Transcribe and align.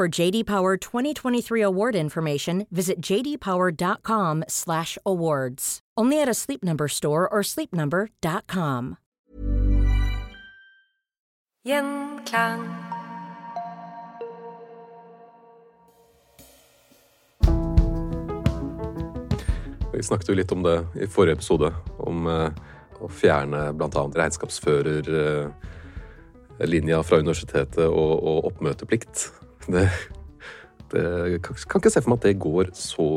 For 0.00 0.08
JD 0.08 0.46
Power 0.46 0.78
2023 0.78 1.60
award 1.60 1.94
information, 1.94 2.66
visit 2.70 3.02
jdpower.com/awards. 3.04 5.80
Only 5.94 6.22
at 6.22 6.28
a 6.28 6.32
Sleep 6.32 6.64
Number 6.64 6.88
store 6.88 7.28
or 7.28 7.42
sleepnumber.com. 7.42 8.96
Gjenklang. 11.68 12.74
Vi 19.92 20.02
snakket 20.02 20.28
jo 20.28 20.34
litt 20.34 20.52
om 20.52 20.62
det 20.64 20.86
i 20.96 21.06
forrige 21.12 21.32
episode, 21.36 21.74
om 21.98 22.24
eh, 22.24 22.50
å 23.04 23.08
fjerne 23.12 23.72
bl.a. 23.76 24.08
regnskapsførerlinja 24.16 27.04
fra 27.04 27.20
universitetet 27.20 27.84
og, 27.84 28.24
og 28.24 28.44
oppmøteplikt. 28.54 29.49
Det, 29.74 29.86
det 30.92 31.40
kan 31.44 31.80
ikke 31.80 31.92
se 31.92 32.02
for 32.02 32.12
meg 32.12 32.20
at 32.20 32.28
det 32.28 32.42
går 32.42 32.72
så 32.76 33.08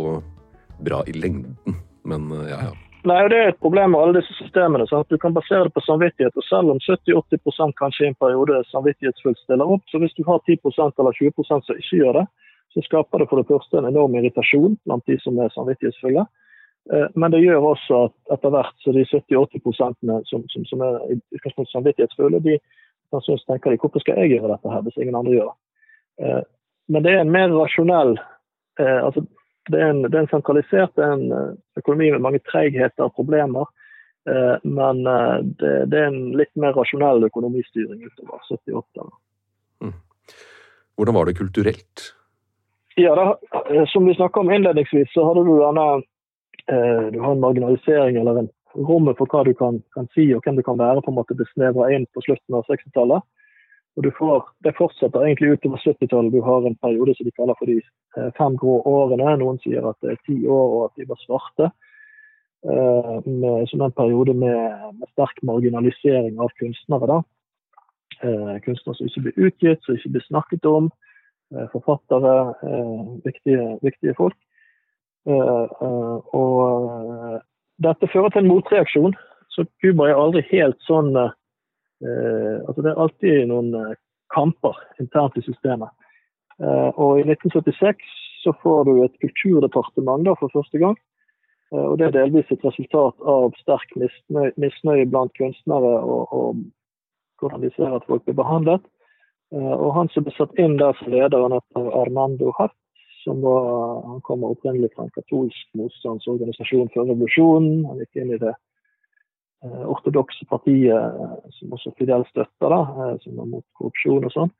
bra 0.83 1.03
i 1.07 1.13
lengden, 1.15 1.57
men 2.05 2.31
eh, 2.31 2.49
ja, 2.51 2.59
ja. 2.69 2.73
Nei, 3.03 3.17
og 3.25 3.29
Det 3.33 3.39
er 3.39 3.49
et 3.51 3.59
problem 3.59 3.91
med 3.91 3.99
alle 3.99 4.21
disse 4.21 4.33
systemene. 4.37 4.85
Sant? 4.87 5.09
Du 5.11 5.17
kan 5.19 5.33
basere 5.35 5.67
det 5.67 5.73
på 5.75 5.83
samvittighet. 5.83 6.37
og 6.39 6.45
Selv 6.47 6.71
om 6.71 6.79
70-80 6.79 7.73
kanskje 7.75 8.05
i 8.05 8.11
en 8.13 8.21
periode 8.23 8.61
samvittighetsfullt 8.71 9.41
stiller 9.41 9.73
opp, 9.75 9.83
så 9.91 9.99
hvis 9.99 10.15
du 10.15 10.23
har 10.23 10.39
10% 10.47 11.01
eller 11.03 11.17
20 11.19 11.43
som 11.49 11.59
ikke 11.75 11.99
gjør 11.99 12.19
det, 12.21 12.25
så 12.73 12.85
skaper 12.85 13.19
det 13.19 13.27
for 13.29 13.41
det 13.41 13.49
første 13.51 13.77
en 13.77 13.89
enorm 13.91 14.15
irritasjon 14.15 14.79
blant 14.85 15.03
de 15.05 15.19
som 15.19 15.35
er 15.37 15.51
samvittighetsfulle. 15.51 16.23
Eh, 16.93 17.07
Men 17.15 17.35
det 17.35 17.43
gjør 17.43 17.73
også 17.73 17.99
at 18.07 18.15
etter 18.37 18.55
hvert 18.55 18.79
så 18.79 18.95
de 18.95 19.03
70-80 19.03 20.23
som, 20.31 20.47
som, 20.47 20.65
som 20.71 20.87
er 20.87 21.67
samvittighetsfulle, 21.75 22.39
de 22.39 22.57
kan 23.11 23.21
synes, 23.21 23.43
tenker 23.45 23.71
de 23.71 23.83
hvorfor 23.83 23.99
skal 23.99 24.23
jeg 24.23 24.37
gjøre 24.37 24.55
dette 24.55 24.71
her 24.71 24.81
hvis 24.81 24.97
ingen 24.97 25.19
andre 25.19 25.35
gjør 25.35 25.51
det. 25.51 25.57
Eh, 26.21 26.41
Men 26.87 27.03
det 27.03 27.13
er 27.13 27.23
en 27.23 27.31
mer 27.31 27.53
rasjonell 27.53 28.17
eh, 28.79 28.99
altså 29.05 29.23
det 29.71 29.79
er, 29.79 29.93
en, 29.93 30.01
det 30.03 30.17
er 30.17 30.25
en 30.25 30.33
sentralisert 30.33 30.91
det 30.99 31.05
er 31.05 31.13
en 31.15 31.29
eh, 31.31 31.51
økonomi 31.79 32.09
med 32.11 32.23
mange 32.25 32.41
tregheter 32.49 33.07
og 33.07 33.15
problemer. 33.15 33.69
Men 34.63 35.01
det, 35.59 35.71
det 35.91 35.97
er 35.99 36.05
en 36.07 36.29
litt 36.39 36.51
mer 36.55 36.71
rasjonell 36.77 37.25
økonomistyring 37.27 38.05
utover 38.05 38.39
78-tallet. 38.47 39.89
Hvordan 40.95 41.17
var 41.17 41.27
det 41.27 41.33
kulturelt? 41.35 42.03
Ja, 42.95 43.11
da, 43.19 43.25
Som 43.91 44.07
vi 44.07 44.15
snakka 44.15 44.39
om 44.39 44.51
innledningsvis, 44.55 45.11
så 45.11 45.25
hadde 45.27 45.43
du 45.43 45.51
denne 45.59 45.87
Du 47.11 47.19
har 47.19 47.33
en 47.33 47.43
marginalisering 47.43 48.21
eller 48.21 48.45
en 48.45 48.49
rommet 48.87 49.19
for 49.19 49.27
hva 49.27 49.43
du 49.43 49.51
kan, 49.59 49.81
kan 49.91 50.07
si 50.15 50.29
og 50.31 50.47
hvem 50.47 50.55
du 50.55 50.63
kan 50.63 50.79
være, 50.79 51.03
på 51.03 51.11
en 51.11 51.19
måte 51.19 51.35
besnevra 51.35 51.91
inn 51.91 52.07
på 52.15 52.23
slutten 52.23 52.55
av 52.55 52.63
60-tallet. 52.71 53.27
Og 53.95 54.03
du 54.03 54.11
får, 54.17 54.47
Det 54.63 54.73
fortsetter 54.77 55.21
egentlig 55.21 55.51
utover 55.53 55.77
70-tallet. 55.77 56.33
Du 56.33 56.41
har 56.41 56.65
en 56.65 56.75
periode 56.75 57.15
som 57.15 57.25
de 57.25 57.31
kaller 57.37 57.57
for 57.59 57.69
de 57.69 57.77
eh, 58.17 58.31
fem 58.37 58.55
grå 58.57 58.79
årene. 58.89 59.35
Noen 59.37 59.59
sier 59.61 59.85
at 59.85 59.97
det 60.01 60.11
er 60.13 60.23
ti 60.25 60.37
år 60.47 60.67
og 60.77 60.85
at 60.87 60.97
de 60.97 61.09
var 61.09 61.19
svarte. 61.21 61.69
Eh, 62.65 63.17
med, 63.27 63.67
som 63.69 63.83
en 63.85 63.93
periode 63.93 64.33
med, 64.33 64.87
med 64.97 65.11
sterk 65.13 65.37
marginalisering 65.45 66.39
av 66.41 66.49
kunstnere. 66.61 67.05
da. 67.11 67.19
Eh, 68.23 68.55
kunstnere 68.65 68.97
som 68.97 69.11
ikke 69.11 69.25
blir 69.27 69.49
utgitt, 69.49 69.83
som 69.85 69.99
ikke 69.99 70.15
blir 70.15 70.27
snakket 70.29 70.65
om. 70.65 70.91
Forfattere, 71.69 72.55
viktige, 73.21 73.77
viktige 73.85 74.15
folk. 74.17 74.33
Og 76.33 76.63
dette 77.85 78.09
fører 78.09 78.33
til 78.33 78.41
en 78.41 78.49
motreaksjon. 78.49 79.13
Så 79.53 79.67
Cuba 79.83 80.07
er 80.09 80.17
aldri 80.17 80.41
helt 80.49 80.79
sånn 80.87 81.11
altså 82.67 82.81
Det 82.81 82.91
er 82.91 83.01
alltid 83.03 83.47
noen 83.51 83.73
eh, 83.79 83.95
kamper 84.33 84.77
internt 84.99 85.37
i 85.37 85.45
systemet. 85.45 85.89
Eh, 86.61 86.89
og 86.99 87.19
I 87.19 87.25
1976 87.25 88.13
så 88.43 88.53
får 88.63 88.85
du 88.85 88.93
et 89.03 89.19
kulturdepartement 89.23 90.25
da 90.27 90.35
for 90.39 90.51
første 90.53 90.79
gang. 90.81 90.97
Eh, 91.73 91.85
og 91.85 91.97
Det 91.97 92.07
er 92.07 92.17
delvis 92.17 92.51
et 92.51 92.65
resultat 92.65 93.27
av 93.35 93.53
sterk 93.61 93.95
misnøye, 93.99 94.53
misnøye 94.57 95.09
blant 95.09 95.33
kunstnere 95.39 95.93
og, 96.03 96.33
og 96.33 96.63
hvordan 97.41 97.63
de 97.63 97.71
ser 97.75 97.95
at 97.95 98.05
folk 98.07 98.25
blir 98.25 98.39
behandlet. 98.39 98.83
Eh, 99.53 99.75
Og 99.79 99.93
Han 99.97 100.09
som 100.13 100.25
ble 100.25 100.35
satt 100.37 100.57
inn 100.59 100.77
der 100.77 100.97
som 100.99 101.11
leder, 101.13 101.41
han 101.41 101.57
heter 101.59 101.91
Armando 102.01 102.53
Hart. 102.59 102.77
Som 103.23 103.39
var, 103.39 104.03
han 104.03 104.19
kommer 104.27 104.51
opprinnelig 104.51 104.89
fra 104.91 105.05
en 105.05 105.13
katolsk 105.15 105.67
motstandsorganisasjon 105.79 106.89
før 106.91 107.07
revolusjonen. 107.07 107.85
Han 107.87 108.01
gikk 108.01 108.19
inn 108.19 108.33
i 108.35 108.39
det 108.41 108.51
eh, 108.51 108.61
ortodokse 109.63 110.45
partiet 110.49 110.93
eh, 110.95 111.35
som 111.57 111.75
også 111.75 111.93
Fidel 111.97 112.25
støtter, 112.29 112.73
da, 112.73 112.81
eh, 112.83 113.15
som 113.23 113.39
er 113.39 113.49
mot 113.55 113.65
korrupsjon 113.79 114.27
og 114.27 114.35
sånn. 114.35 114.51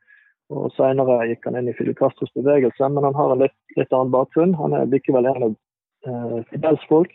Og 0.52 0.70
Senere 0.76 1.22
gikk 1.30 1.46
han 1.48 1.58
inn 1.58 1.68
i 1.72 1.76
Fidel 1.76 1.96
Castros 1.98 2.32
bevegelse, 2.36 2.88
men 2.92 3.04
han 3.08 3.16
har 3.16 3.32
en 3.32 3.44
litt, 3.44 3.56
litt 3.78 3.92
annen 3.92 4.12
bakgrunn. 4.12 4.56
Han 4.60 4.76
er 4.76 4.90
likevel 4.92 5.28
en 5.30 5.46
av 5.48 5.54
eh, 6.08 6.40
Fidels 6.50 6.84
folk. 6.90 7.12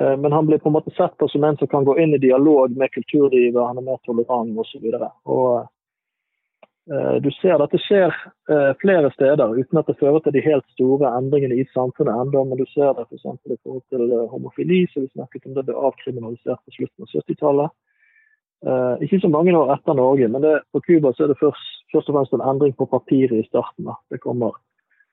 Eh, 0.00 0.16
Men 0.16 0.32
han 0.32 0.46
blir 0.46 0.58
på 0.58 0.68
en 0.68 0.76
måte 0.76 0.92
sett 0.96 1.16
på 1.16 1.28
som 1.28 1.44
en 1.44 1.56
som 1.56 1.68
kan 1.68 1.84
gå 1.84 1.98
inn 1.98 2.14
i 2.14 2.18
dialog 2.18 2.76
med 2.76 2.92
kulturlivet, 2.92 3.62
han 3.62 3.78
er 3.78 3.86
mer 3.86 4.00
tolerant 4.04 4.58
osv. 4.58 4.84
Eh, 4.92 5.62
Du 6.86 7.30
ser 7.34 7.58
dette 7.58 7.80
skjer 7.82 8.12
eh, 8.50 8.72
flere 8.78 9.08
steder 9.10 9.56
uten 9.58 9.80
at 9.80 9.88
det 9.90 9.96
fører 9.98 10.20
til 10.22 10.36
de 10.36 10.42
helt 10.44 10.66
store 10.76 11.08
endringene 11.18 11.56
i 11.58 11.64
samfunnet 11.72 12.14
ennå. 12.14 12.44
Men 12.46 12.60
du 12.60 12.66
ser 12.70 12.92
det 12.94 13.08
f.eks. 13.08 13.24
i 13.26 13.56
forhold 13.64 13.82
til 13.90 14.04
eh, 14.06 14.28
homofili, 14.30 14.84
som 14.92 15.02
vi 15.02 15.10
snakket 15.10 15.48
om 15.48 15.56
det 15.56 15.64
ble 15.66 15.74
avkriminalisert 15.88 16.62
på 16.62 16.76
slutten 16.76 17.08
av 17.08 17.10
70-tallet. 17.16 17.74
Eh, 18.70 19.02
Ikke 19.02 19.18
så 19.24 19.32
mange 19.34 19.56
år 19.58 19.74
etter 19.74 19.98
Norge, 19.98 20.30
men 20.30 20.46
det, 20.46 20.54
på 20.70 20.84
Cuba 20.86 21.10
er 21.10 21.32
det 21.32 21.40
først, 21.42 21.74
først 21.90 22.12
og 22.12 22.20
fremst 22.20 22.38
en 22.38 22.46
endring 22.52 22.78
på 22.78 22.86
papiret 22.94 23.34
i 23.34 23.48
starten. 23.50 23.90
Det 24.10 24.22
kommer 24.22 24.54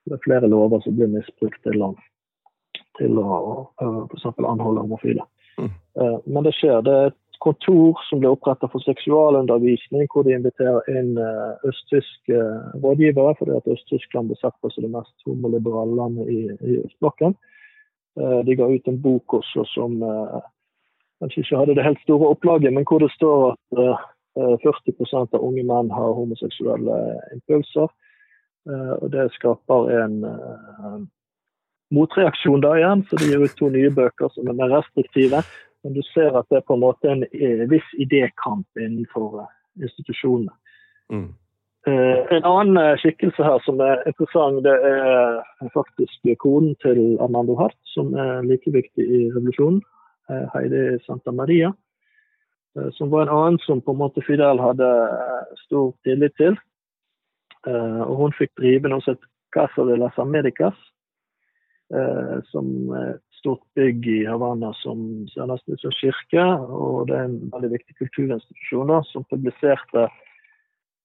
det 0.04 0.18
er 0.18 0.24
flere 0.24 0.48
lover 0.52 0.82
som 0.84 0.96
blir 0.96 1.08
misbrukt 1.08 1.62
til, 1.64 1.82
til 2.98 3.20
å 3.20 3.36
f.eks. 3.80 4.26
anholde 4.36 4.84
homofile. 4.84 5.24
Mm. 5.58 5.70
Eh, 6.00 6.16
Men 6.26 6.46
det 6.46 6.54
skjer. 6.58 6.82
Det 6.84 6.94
er 6.94 7.06
et 7.10 7.20
kontor 7.44 8.00
som 8.08 8.20
ble 8.22 8.30
opprettet 8.32 8.72
for 8.72 8.82
seksualundervisning, 8.84 10.06
hvor 10.12 10.24
de 10.24 10.34
inviterer 10.36 10.86
inn 10.92 11.14
eh, 11.20 11.68
østtyske 11.68 12.38
eh, 12.38 12.70
rådgivere, 12.82 13.34
fordi 13.38 13.56
at 13.58 13.68
Øst-Tyskland 13.74 14.30
ble 14.30 14.38
sett 14.40 14.56
på 14.62 14.70
som 14.72 14.86
det 14.86 14.92
mest 14.94 15.28
homoliberale 15.28 15.98
landet 15.98 16.30
i, 16.32 16.40
i 16.48 16.78
østblokken. 16.84 17.36
Eh, 18.20 18.40
De 18.48 18.56
ga 18.56 18.68
ut 18.70 18.88
en 18.88 19.00
bok 19.02 19.38
også 19.40 19.66
som 19.74 20.00
kanskje 21.20 21.44
ikke 21.44 21.60
hadde 21.60 21.76
det 21.76 21.86
helt 21.86 22.02
store 22.04 22.30
opplaget, 22.34 22.72
men 22.72 22.86
hvor 22.88 23.02
det 23.02 23.10
står 23.14 23.52
at 23.52 23.82
eh, 23.84 24.06
eh, 24.40 24.54
40% 24.64 25.36
av 25.36 25.44
unge 25.44 25.66
menn 25.68 25.92
har 25.92 26.16
homoseksuelle 26.20 27.02
impulser. 27.36 27.92
Og 28.64 29.10
det 29.12 29.26
skaper 29.34 29.90
en 29.92 30.14
motreaksjon 31.92 32.62
da 32.64 32.70
igjen, 32.78 33.02
så 33.04 33.18
de 33.20 33.26
gir 33.28 33.42
ut 33.44 33.56
to 33.58 33.68
nye 33.68 33.90
bøker 33.92 34.30
som 34.32 34.48
er 34.48 34.56
mer 34.56 34.72
restriktive. 34.72 35.42
Men 35.84 35.94
du 35.96 36.02
ser 36.10 36.36
at 36.38 36.48
det 36.50 36.60
er 36.60 36.66
på 36.68 36.76
en 36.78 36.84
måte 36.84 37.10
en 37.12 37.24
viss 37.70 37.88
idékamp 38.00 38.66
innenfor 38.80 39.42
institusjonene. 39.82 40.52
Mm. 41.12 41.32
En 41.84 42.46
annen 42.48 42.96
skikkelse 43.02 43.44
her 43.44 43.58
som 43.66 43.82
er 43.84 44.00
interessant, 44.08 44.62
det 44.64 44.72
er 44.72 45.42
faktisk 45.74 46.30
koden 46.40 46.72
til 46.80 47.18
Armando 47.20 47.58
Hart, 47.58 47.76
som 47.92 48.14
er 48.16 48.40
like 48.48 48.72
viktig 48.72 49.04
i 49.04 49.26
revolusjonen. 49.34 49.82
Heidi 50.54 50.98
Santa 51.04 51.32
Maria. 51.36 51.74
Eh, 52.78 52.90
som 52.92 53.10
var 53.10 53.22
en 53.22 53.28
annen 53.28 53.58
som 53.58 53.80
på 53.80 53.92
en 53.92 53.98
måte 53.98 54.22
Fidel 54.26 54.60
hadde 54.60 54.86
eh, 54.86 55.54
stor 55.66 55.92
tillit 56.06 56.34
til. 56.40 56.56
Eh, 57.66 58.00
og 58.02 58.16
hun 58.18 58.36
fikk 58.38 58.54
drive 58.60 58.90
noe 58.90 59.04
som 59.04 59.16
het 59.16 59.30
Casa 59.54 59.86
de 59.86 59.96
las 60.00 60.16
Americas, 60.18 60.74
som 62.50 62.66
stort 63.44 63.60
bygg 63.76 64.06
i 64.08 64.24
Havanna 64.24 64.72
som 64.80 65.26
ser 65.28 65.50
nesten 65.50 65.76
ut 65.76 65.82
som 65.82 65.92
kirke. 65.92 66.44
Og 66.72 67.10
det 67.10 67.16
er 67.18 67.26
en 67.28 67.40
veldig 67.52 67.74
viktig 67.74 67.96
kulturinstitusjon 68.00 68.88
da, 68.88 69.02
som 69.10 69.26
publiserte 69.28 70.06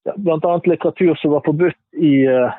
ja, 0.07 0.13
bl.a. 0.15 0.53
litteratur 0.63 1.17
som 1.19 1.35
var 1.35 1.43
forbudt 1.43 1.99
i 1.99 2.13
uh, 2.31 2.53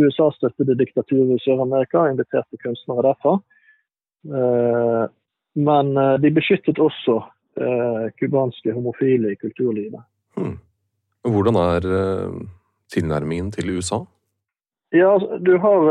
USA-støttede 0.00 0.78
diktaturer 0.80 1.34
i 1.36 1.42
Sør-Amerika, 1.44 2.06
inviterte 2.08 2.60
kunstnere 2.64 3.04
derfra. 3.10 3.36
Uh, 4.32 5.04
men 5.60 5.92
uh, 5.98 6.16
de 6.22 6.32
beskyttet 6.32 6.80
også 6.80 7.20
cubanske 8.16 8.72
homofile 8.72 9.34
i 9.34 9.36
kulturlivet. 9.36 10.00
Hmm. 10.40 10.54
Hvordan 11.28 11.58
er 11.60 11.84
tilnærmingen 12.88 13.50
til 13.52 13.74
USA? 13.74 13.98
Ja, 14.96 15.10
altså, 15.18 15.36
du 15.36 15.58
har, 15.60 15.90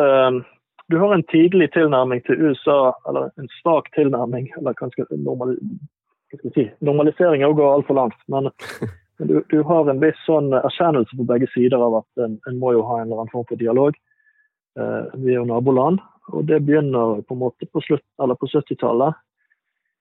du 0.92 0.98
har, 1.00 1.14
en 1.14 1.24
tidlig 1.32 1.72
tilnærming 1.74 2.22
til 2.26 2.42
USA, 2.42 2.94
eller 3.10 3.32
en 3.40 3.50
svak 3.62 3.90
tilnærming. 3.96 4.52
eller 4.58 4.74
kanskje 4.74 5.06
normal, 5.12 5.58
si, 6.54 6.70
Normalisering 6.80 7.44
går 7.56 7.74
altfor 7.74 7.98
langt. 7.98 8.20
Men, 8.28 8.50
men 9.18 9.28
du, 9.28 9.44
du, 9.50 9.64
har 9.64 9.90
en 9.90 10.02
viss 10.04 10.20
sånn 10.28 10.54
erkjennelse 10.54 11.18
på 11.18 11.28
begge 11.34 11.50
sider 11.56 11.82
av 11.82 12.02
at 12.04 12.26
en, 12.26 12.40
en 12.48 12.62
må 12.62 12.76
jo 12.78 12.86
ha 12.88 13.00
en 13.00 13.10
eller 13.10 13.24
annen 13.24 13.34
form 13.34 13.48
for 13.50 13.60
dialog. 13.60 13.98
Eh, 14.80 15.20
vi 15.24 15.34
er 15.34 15.42
jo 15.42 15.50
naboland, 15.50 16.00
og 16.32 16.46
det 16.48 16.62
begynner 16.68 17.22
på 17.28 17.36
en 17.36 17.44
måte 17.44 17.68
på, 17.68 17.84
slutt, 17.84 18.06
på 18.18 18.52
70-tallet. 18.54 19.20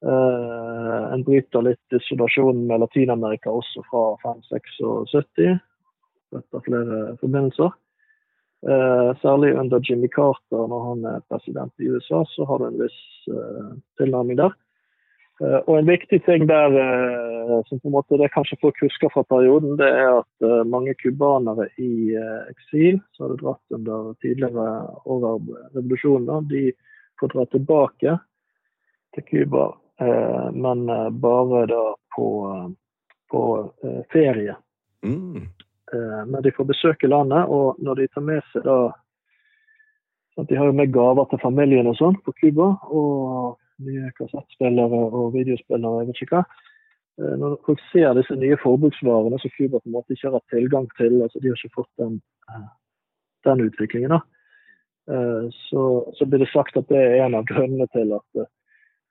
Eh, 0.07 1.03
en 1.13 1.25
bryter 1.27 1.67
litt 1.67 1.99
isolasjonen 1.99 2.67
med 2.69 2.81
Latin-Amerika 2.85 3.53
også 3.53 3.83
fra 3.91 4.05
5-76 4.23 5.59
etter 6.39 6.63
flere 6.65 7.01
forbindelser. 7.21 7.75
Uh, 8.61 9.17
særlig 9.23 9.55
under 9.57 9.81
Jimmy 9.81 10.09
Carter, 10.13 10.67
når 10.69 10.81
han 10.89 11.05
er 11.09 11.23
president 11.33 11.73
i 11.81 11.89
USA, 11.89 12.25
så 12.29 12.45
har 12.45 12.61
du 12.61 12.67
en 12.67 12.83
viss 12.83 12.99
uh, 13.33 13.71
tilnærming 14.01 14.41
der. 14.43 14.53
og 15.41 15.79
en 15.79 15.87
viktig 15.89 16.19
ting 16.27 16.43
der, 16.49 16.75
som 17.65 17.79
på 17.81 17.89
en 17.89 17.95
måte 17.95 18.19
det 18.21 18.27
kanskje 18.35 18.59
folk 18.61 18.77
husker 18.83 19.09
fra 19.09 19.23
perioden, 19.25 19.79
det 19.81 19.89
er 19.89 20.19
at 20.19 20.67
mange 20.69 20.93
cubanere 21.01 21.65
i 21.81 22.13
eksil, 22.51 23.01
som 23.17 23.25
hadde 23.25 23.39
dratt 23.41 23.77
under 23.79 24.13
tidligere 24.21 24.67
over 25.09 25.41
revolusjonen, 25.73 26.45
de 26.53 26.75
får 27.21 27.33
dra 27.33 27.47
tilbake 27.57 28.19
til 29.17 29.25
Cuba 29.31 29.71
Eh, 30.01 30.53
men 30.53 30.89
eh, 30.89 31.11
bare 31.11 31.67
da 31.67 31.97
på, 32.17 32.29
på 33.31 33.73
eh, 33.83 34.01
ferie. 34.13 34.57
Mm. 35.05 35.49
Men 35.93 36.43
de 36.45 36.53
får 36.55 36.69
besøke 36.69 37.09
landet, 37.11 37.49
og 37.51 37.79
når 37.83 38.01
de 38.01 38.09
tar 38.15 38.23
med 38.23 38.43
seg 38.53 38.63
da 38.67 38.93
De 40.49 40.57
har 40.57 40.71
jo 40.71 40.73
med 40.73 40.93
gaver 40.95 41.27
til 41.29 41.41
familien 41.43 41.89
og 41.91 41.97
sånn 41.99 42.15
på 42.25 42.33
Cuba, 42.39 42.69
og 42.89 43.59
nye 43.85 44.13
kassettspillere 44.17 45.01
og 45.11 45.35
videospillere, 45.35 46.01
jeg 46.01 46.09
vet 46.09 46.23
ikke 46.23 46.39
hva. 46.39 46.45
Når 47.41 47.57
folk 47.67 47.83
ser 47.91 48.15
disse 48.17 48.37
nye 48.39 48.57
forbruksvarene 48.63 49.41
som 49.43 49.53
Cuba 49.57 49.81
på 49.81 49.91
en 49.91 49.97
måte 49.99 50.15
ikke 50.15 50.31
har 50.31 50.39
hatt 50.39 50.55
tilgang 50.55 50.87
til, 50.97 51.19
altså 51.27 51.43
de 51.43 51.51
har 51.51 51.59
ikke 51.59 51.83
fått 51.83 51.91
den, 52.01 52.15
den 53.49 53.67
utviklingen, 53.67 54.15
da. 54.17 54.23
Så, 55.67 55.85
så, 56.17 56.25
blir 56.25 56.41
det 56.41 56.53
sagt 56.55 56.79
at 56.79 56.89
det 56.89 57.03
er 57.03 57.27
en 57.27 57.37
av 57.37 57.45
grunnene 57.51 57.89
til 57.93 58.15
at 58.17 58.47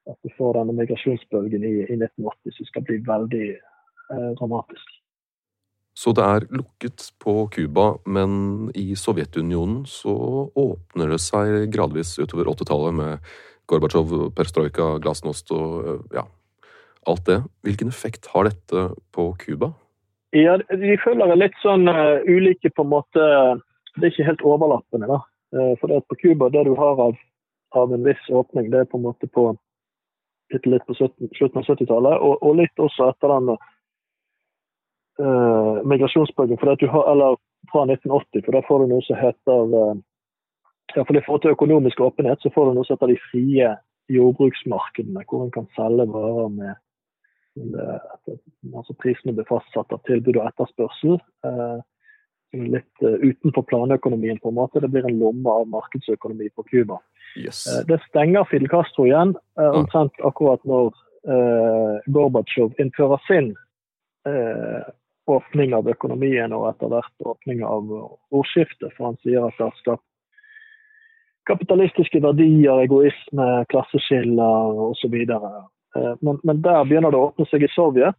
at 0.10 0.18
du 0.24 0.32
får 0.38 0.58
denne 0.58 0.76
migrasjonsbølgen 0.78 1.66
i, 1.66 1.74
i 1.86 1.98
1980 1.98 2.56
som 2.58 2.70
skal 2.70 2.86
bli 2.88 2.98
veldig 3.08 3.48
eh, 3.54 4.32
dramatisk. 4.40 4.99
Så 6.00 6.14
det 6.16 6.24
er 6.24 6.46
lukket 6.56 7.10
på 7.20 7.34
Cuba, 7.52 7.90
men 8.08 8.70
i 8.78 8.94
Sovjetunionen 8.96 9.82
så 9.90 10.14
åpner 10.56 11.12
det 11.12 11.20
seg 11.20 11.66
gradvis 11.74 12.14
utover 12.22 12.48
80-tallet 12.54 12.96
med 12.96 13.32
Gorbatsjov, 13.70 14.14
perestrojka, 14.38 14.94
glasnost 15.04 15.52
og 15.52 15.74
eh, 15.84 16.22
ja, 16.22 16.24
alt 17.10 17.26
det. 17.28 17.42
Hvilken 17.68 17.92
effekt 17.92 18.30
har 18.34 18.48
dette 18.48 18.86
på 19.16 19.26
Cuba? 19.42 19.74
Ja, 20.32 20.56
De 20.58 20.96
det 20.96 21.36
litt 21.42 21.58
sånn 21.64 21.90
uh, 21.90 22.22
ulike 22.30 22.70
på 22.70 22.86
en 22.86 22.92
måte 22.92 23.24
Det 23.98 24.04
er 24.04 24.12
ikke 24.12 24.28
helt 24.28 24.46
overlappende. 24.46 25.10
da. 25.10 25.20
Uh, 25.56 25.74
for 25.82 25.92
det 25.92 26.04
på 26.08 26.20
Cuba, 26.22 26.50
det 26.54 26.64
du 26.70 26.76
har 26.78 27.02
av, 27.10 27.18
av, 27.76 27.94
en 27.94 28.06
viss 28.06 28.22
åpning, 28.30 28.70
det 28.72 28.86
er 28.86 28.90
på 28.92 29.02
en 29.02 29.08
måte 29.10 29.28
på 29.28 29.52
litt 30.50 30.86
på 30.88 30.96
17, 30.96 31.30
slutten 31.38 31.60
av 31.60 31.68
70-tallet, 31.68 32.24
og, 32.26 32.40
og, 32.42 32.56
litt 32.58 32.82
også 32.82 33.12
etter 33.12 33.36
den 33.36 33.52
uh, 35.22 35.80
migrasjonsbølgen. 35.88 36.60
Eller 36.64 37.38
fra 37.72 37.86
1980, 37.86 38.46
for 38.46 38.56
da 38.56 38.64
får 38.68 38.84
du 38.84 38.94
noe 38.94 39.06
som 39.08 39.20
heter 39.20 39.76
ja, 40.96 41.04
for 41.04 41.14
I 41.14 41.22
forhold 41.22 41.42
til 41.44 41.54
økonomisk 41.54 42.00
åpenhet 42.02 42.42
så 42.42 42.50
får 42.54 42.70
du 42.70 42.78
noe 42.80 42.88
som 42.88 42.98
heter 42.98 43.12
de 43.12 43.20
frie 43.30 43.74
jordbruksmarkedene, 44.10 45.22
hvor 45.30 45.44
en 45.46 45.52
kan 45.54 45.68
selge 45.76 46.08
varer 46.10 46.48
med 46.56 46.80
det, 47.60 48.00
altså 48.74 48.96
Prisene 49.02 49.36
blir 49.36 49.48
fastsatt 49.50 49.94
av 49.94 50.02
tilbud 50.08 50.38
og 50.40 50.48
etterspørsel. 50.48 51.18
Uh, 51.46 51.80
litt 52.54 53.04
uh, 53.06 53.18
utenfor 53.22 53.66
planøkonomien, 53.70 54.40
på 54.42 54.50
en 54.50 54.58
måte. 54.58 54.82
Det 54.82 54.90
blir 54.94 55.06
en 55.06 55.20
lomme 55.22 55.54
av 55.62 55.68
markedsøkonomi 55.70 56.50
på 56.56 56.66
Cuba. 56.72 57.00
Yes. 57.38 57.66
Uh, 57.68 57.84
det 57.90 58.00
stenger 58.08 58.48
Fidel 58.50 58.72
Castro 58.72 59.06
igjen, 59.10 59.36
uh, 59.60 59.72
omtrent 59.82 60.26
akkurat 60.26 60.64
når 60.70 60.96
Gorbatsjov 62.08 62.78
innfører 62.80 63.20
sin 63.28 63.50
åpning 65.36 65.74
av 65.78 65.90
økonomien 65.92 66.54
og 66.56 66.68
etter 66.72 66.92
hvert 66.92 67.28
åpning 67.34 67.64
av 67.66 67.90
ordskiftet. 68.32 68.94
For 68.96 69.12
han 69.12 69.20
sier 69.24 69.46
at 69.46 69.58
det 69.58 69.68
har 69.68 69.78
skapt 69.82 70.06
kapitalistiske 71.50 72.22
verdier, 72.22 72.84
egoisme, 72.84 73.48
klasseskiller 73.72 74.82
osv. 74.90 75.16
Men, 76.22 76.42
men 76.44 76.62
der 76.66 76.84
begynner 76.86 77.14
det 77.14 77.20
å 77.20 77.30
åpne 77.32 77.48
seg 77.50 77.66
i 77.66 77.72
Sovjet 77.74 78.18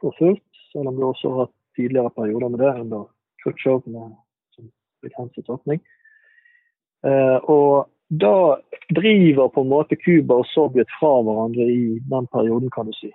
for 0.00 0.14
fullt, 0.18 0.44
selv 0.72 0.92
om 0.92 0.98
det 0.98 1.08
også 1.08 1.32
har 1.32 1.40
hatt 1.44 1.56
tidligere 1.78 2.12
perioder 2.14 2.52
med 2.52 2.62
det 2.62 2.74
under 2.84 3.08
Khrusjtsjov 3.42 3.82
som 3.86 4.68
begrenset 5.02 5.50
åpning. 5.50 5.80
Eh, 7.06 7.38
og 7.50 7.88
da 8.08 8.60
driver 8.94 9.48
på 9.48 9.64
en 9.64 9.72
måte 9.72 9.96
Cuba 9.96 10.40
og 10.42 10.48
Sovjet 10.50 10.90
fra 10.98 11.12
hverandre 11.24 11.66
i 11.66 11.98
den 12.10 12.26
perioden, 12.34 12.70
kan 12.74 12.88
du 12.90 12.94
si. 12.98 13.10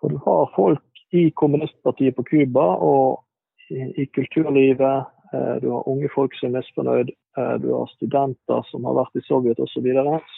For 0.00 0.12
du 0.12 0.20
har 0.24 0.50
folk 0.56 0.84
i 1.10 1.30
kommunistpartiet 1.30 2.16
på 2.16 2.24
Cuba 2.24 2.66
og 2.76 3.24
i, 3.70 4.06
kulturlivet. 4.06 5.06
Eh, 5.32 5.54
du 5.62 5.70
har 5.70 5.88
unge 5.88 6.08
folk 6.14 6.34
som 6.38 6.50
er 6.50 6.60
misfornøyd. 6.60 7.12
Eh, 7.38 7.54
du 7.62 7.68
har 7.74 7.90
studenter 7.94 8.64
som 8.70 8.86
har 8.88 8.98
vært 8.98 9.18
i 9.18 9.24
Sovjet 9.26 9.62
osv. 9.62 9.86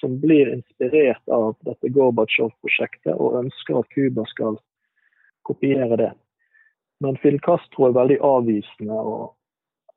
som 0.01 0.19
blir 0.21 0.53
inspirert 0.53 1.23
av 1.29 1.55
dette 1.69 1.93
Gorbatsjov-prosjektet 1.93 3.15
og 3.17 3.41
ønsker 3.45 3.81
at 3.81 3.89
Cuba 3.95 4.25
skal 4.29 4.59
kopiere 5.49 5.97
det. 5.97 6.13
Men 7.01 7.17
Fidel 7.17 7.41
Castro 7.41 7.89
er 7.89 7.97
veldig 7.97 8.19
avvisende, 8.23 8.95
og 8.95 9.33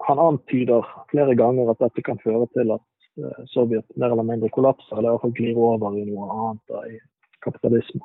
han 0.07 0.19
antyder 0.19 0.87
flere 1.11 1.35
ganger 1.37 1.69
at 1.69 1.83
dette 1.83 2.01
kan 2.01 2.19
føre 2.23 2.47
til 2.55 2.71
at 2.75 2.85
eh, 3.19 3.45
Sovjet 3.51 3.85
mer 3.95 4.15
eller 4.15 4.27
mindre 4.27 4.49
kollapser, 4.49 4.97
eller 4.97 5.13
iallfall 5.13 5.35
glir 5.37 5.59
over 5.59 5.95
i 5.99 6.07
noe 6.07 6.27
annet 6.33 6.95
i 6.95 6.99
kapitalisme. 7.45 8.01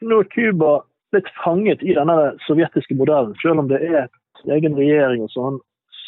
Når 0.00 0.28
Cuba 0.32 0.80
litt 1.16 1.28
fanget 1.44 1.82
i 1.82 1.96
denne 1.96 2.32
sovjetiske 2.46 2.94
modellen, 2.98 3.34
selv 3.42 3.64
om 3.64 3.68
det 3.70 3.80
er 3.82 4.08
egen 4.50 4.76
regjering 4.78 5.26
og 5.26 5.32
sånn, 5.34 5.58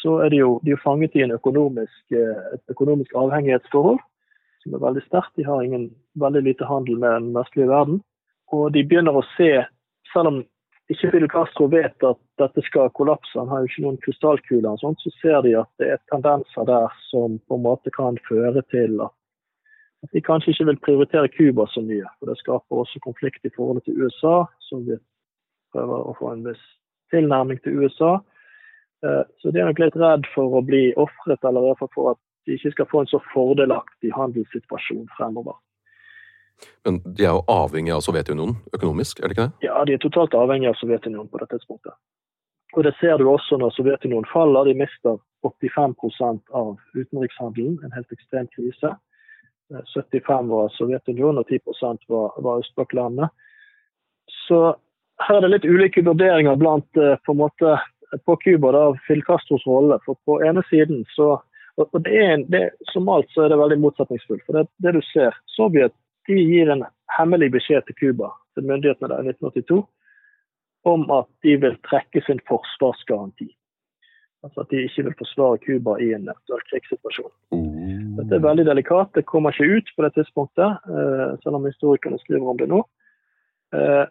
så 0.01 0.17
er 0.25 0.33
de 0.33 0.41
jo 0.41 0.55
de 0.63 0.73
er 0.75 0.81
fanget 0.83 1.15
i 1.15 1.25
økonomisk, 1.31 1.99
eh, 2.11 2.39
et 2.55 2.73
økonomisk 2.73 3.15
avhengighetsforhold 3.15 4.01
som 4.63 4.75
er 4.75 4.83
veldig 4.83 5.03
sterkt. 5.07 5.35
De 5.35 5.45
har 5.47 5.63
ingen 5.63 5.89
veldig 6.19 6.43
lite 6.47 6.67
handel 6.67 6.99
med 6.99 7.11
den 7.11 7.31
vestlige 7.35 7.69
verden. 7.71 8.01
Og 8.55 8.71
de 8.75 8.83
begynner 8.87 9.15
å 9.19 9.25
se, 9.35 9.51
selv 10.13 10.31
om 10.31 10.41
ikke 10.91 11.11
Fidel 11.13 11.31
Castro 11.31 11.67
vet 11.71 12.05
at 12.05 12.19
dette 12.41 12.63
skal 12.67 12.91
kollapse, 12.97 13.33
han 13.39 13.49
har 13.51 13.63
jo 13.63 13.71
ikke 13.71 13.85
noen 13.85 13.99
krystallkuler, 14.03 14.69
og 14.73 14.81
sånt, 14.81 15.03
så 15.03 15.11
ser 15.21 15.41
de 15.45 15.55
at 15.61 15.69
det 15.79 15.93
er 15.93 16.01
tendenser 16.11 16.67
der 16.67 16.91
som 17.09 17.39
på 17.47 17.57
en 17.57 17.65
måte 17.65 17.93
kan 17.95 18.19
føre 18.27 18.63
til 18.73 18.99
at, 19.03 19.15
de 20.11 20.21
kanskje 20.21 20.51
ikke 20.51 20.65
vil 20.65 20.79
prioritere 20.85 21.31
Cuba 21.31 21.65
så 21.71 21.81
mye. 21.81 22.05
for 22.19 22.29
Det 22.29 22.37
skaper 22.37 22.75
også 22.75 22.99
konflikt 22.99 23.45
i 23.45 23.51
forholdet 23.55 23.83
til 23.83 24.01
USA, 24.01 24.45
som 24.59 24.85
vi 24.87 24.97
prøver 25.71 26.07
å 26.09 26.15
få 26.19 26.33
en 26.33 26.45
viss 26.47 26.63
tilnærming 27.13 27.61
til 27.63 27.79
USA. 27.79 28.19
Eh, 29.05 29.23
så 29.39 29.51
de 29.51 29.59
er 29.59 29.69
nok 29.69 29.79
litt 29.79 29.95
redd 29.95 30.27
for 30.35 30.57
å 30.57 30.65
bli 30.65 30.93
ofret, 30.95 31.39
eller 31.43 31.61
i 31.61 31.69
hvert 31.69 31.83
fall 31.83 31.93
for 31.95 32.11
at 32.13 32.21
de 32.45 32.57
ikke 32.57 32.73
skal 32.75 32.89
få 32.91 33.03
en 33.03 33.11
så 33.11 33.19
fordelaktig 33.33 34.11
handelssituasjon 34.15 35.07
fremover. 35.17 35.55
Men 36.85 36.99
de 37.17 37.25
er 37.25 37.33
jo 37.33 37.45
avhengig 37.51 37.93
av 37.95 38.03
Sovjetunionen 38.05 38.57
økonomisk, 38.75 39.19
er 39.19 39.31
det 39.31 39.37
ikke 39.37 39.47
det? 39.47 39.67
Ja, 39.67 39.83
de 39.87 39.95
er 39.95 40.03
totalt 40.03 40.35
avhengig 40.37 40.69
av 40.69 40.77
Sovjetunionen 40.79 41.31
på 41.31 41.41
dette 41.41 41.57
tidspunktet. 41.57 41.95
Og 42.73 42.83
det 42.87 42.93
ser 42.99 43.17
du 43.17 43.27
også 43.29 43.57
når 43.61 43.73
Sovjetunionen 43.75 44.29
faller. 44.31 44.69
De 44.69 44.75
mister 44.77 45.17
85% 45.45 46.53
av 46.57 46.77
utenrikshandelen, 46.95 47.79
en 47.83 47.95
helt 47.95 48.15
ekstrem 48.15 48.47
krise. 48.55 48.93
75 49.71 50.49
var 50.49 50.69
Sovjetunionen 50.75 51.41
og 51.41 51.47
10 51.47 51.59
var, 52.11 52.33
var 52.37 52.59
østblokklandene. 52.63 53.29
Så 54.47 54.75
her 55.27 55.37
er 55.37 55.45
det 55.45 55.51
litt 55.53 55.65
ulike 55.69 56.03
vurderinger 56.05 56.55
blant 56.59 56.99
eh, 56.99 57.15
på 57.25 57.35
en 57.35 57.41
måte 57.45 57.77
på 58.25 58.35
Cuba 58.43 58.73
av 58.77 58.99
Fidel 59.07 59.23
Castros 59.25 59.65
rolle. 59.67 59.99
For 60.05 60.19
på 60.25 60.41
ene 60.45 60.63
siden 60.69 61.05
så 61.15 61.37
og 61.81 62.03
det 62.05 62.13
er, 62.13 62.37
det, 62.53 62.69
Som 62.93 63.09
alt 63.09 63.25
så 63.33 63.45
er 63.45 63.49
det 63.49 63.57
veldig 63.57 63.79
motsetningsfullt. 63.81 64.43
For 64.45 64.59
det, 64.59 64.67
det 64.77 64.91
du 64.93 65.01
ser, 65.09 65.33
Sovjet 65.55 65.95
de 66.27 66.37
gir 66.37 66.69
en 66.69 66.85
hemmelig 67.17 67.49
beskjed 67.55 67.87
til 67.87 67.97
Cuba, 67.97 68.29
til 68.53 68.67
myndighetene 68.69 69.09
der 69.09 69.25
i 69.25 69.33
1982, 69.33 69.81
om 70.93 71.09
at 71.11 71.27
de 71.43 71.57
vil 71.65 71.75
trekke 71.89 72.21
sin 72.27 72.39
forsvarsgaranti. 72.47 73.49
Altså 74.43 74.63
at 74.63 74.71
de 74.71 74.83
ikke 74.85 75.07
vil 75.07 75.17
forsvare 75.19 75.59
Cuba 75.65 75.97
i 75.97 76.11
en 76.13 76.29
eventuell 76.29 76.63
krigssituasjon. 76.69 77.33
Mm. 77.55 77.72
Dette 78.17 78.37
er 78.37 78.43
veldig 78.43 78.65
delikat. 78.67 79.13
Det 79.17 79.25
kommer 79.29 79.53
ikke 79.53 79.79
ut 79.79 79.93
på 79.95 80.05
det 80.05 80.13
tidspunktet, 80.17 80.89
eh, 80.89 81.37
selv 81.43 81.57
om 81.57 81.65
historikerne 81.65 82.19
skriver 82.21 82.49
om 82.49 82.59
det 82.59 82.69
nå. 82.69 82.83
Eh, 83.73 84.05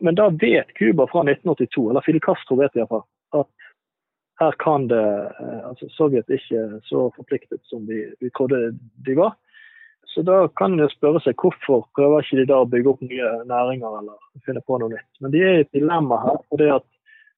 men 0.00 0.14
da 0.18 0.28
vet 0.28 0.74
Cuba 0.74 1.06
fra 1.06 1.22
1982, 1.22 1.90
eller 1.90 2.02
Fidel 2.06 2.20
Castro 2.24 2.56
vet 2.58 2.74
iallfall, 2.74 3.04
at 3.38 3.48
her 4.40 4.56
kan 4.58 4.88
det 4.88 5.04
eh, 5.04 5.60
altså 5.68 5.88
Sovjet 5.94 6.32
ikke 6.32 6.80
så 6.88 7.10
forpliktet 7.16 7.60
som 7.70 7.86
vi, 7.86 8.02
vi 8.20 8.32
trodde 8.34 8.72
de 9.06 9.16
var. 9.18 9.36
Så 10.10 10.24
da 10.26 10.48
kan 10.58 10.74
en 10.74 10.90
spørre 10.90 11.20
seg 11.22 11.38
hvorfor 11.38 11.84
prøver 11.94 12.24
ikke 12.24 12.40
de 12.40 12.48
da 12.50 12.62
å 12.64 12.70
bygge 12.70 12.90
opp 12.90 13.02
nye 13.04 13.28
næringer 13.46 13.98
eller 14.00 14.16
finne 14.46 14.62
på 14.66 14.80
noe 14.80 14.90
nytt. 14.90 15.10
Men 15.22 15.34
de 15.34 15.44
er 15.44 15.58
i 15.58 15.66
et 15.66 15.76
dilemma 15.76 16.18
her. 16.24 16.40
for 16.48 16.58
det 16.58 16.72
at 16.80 16.86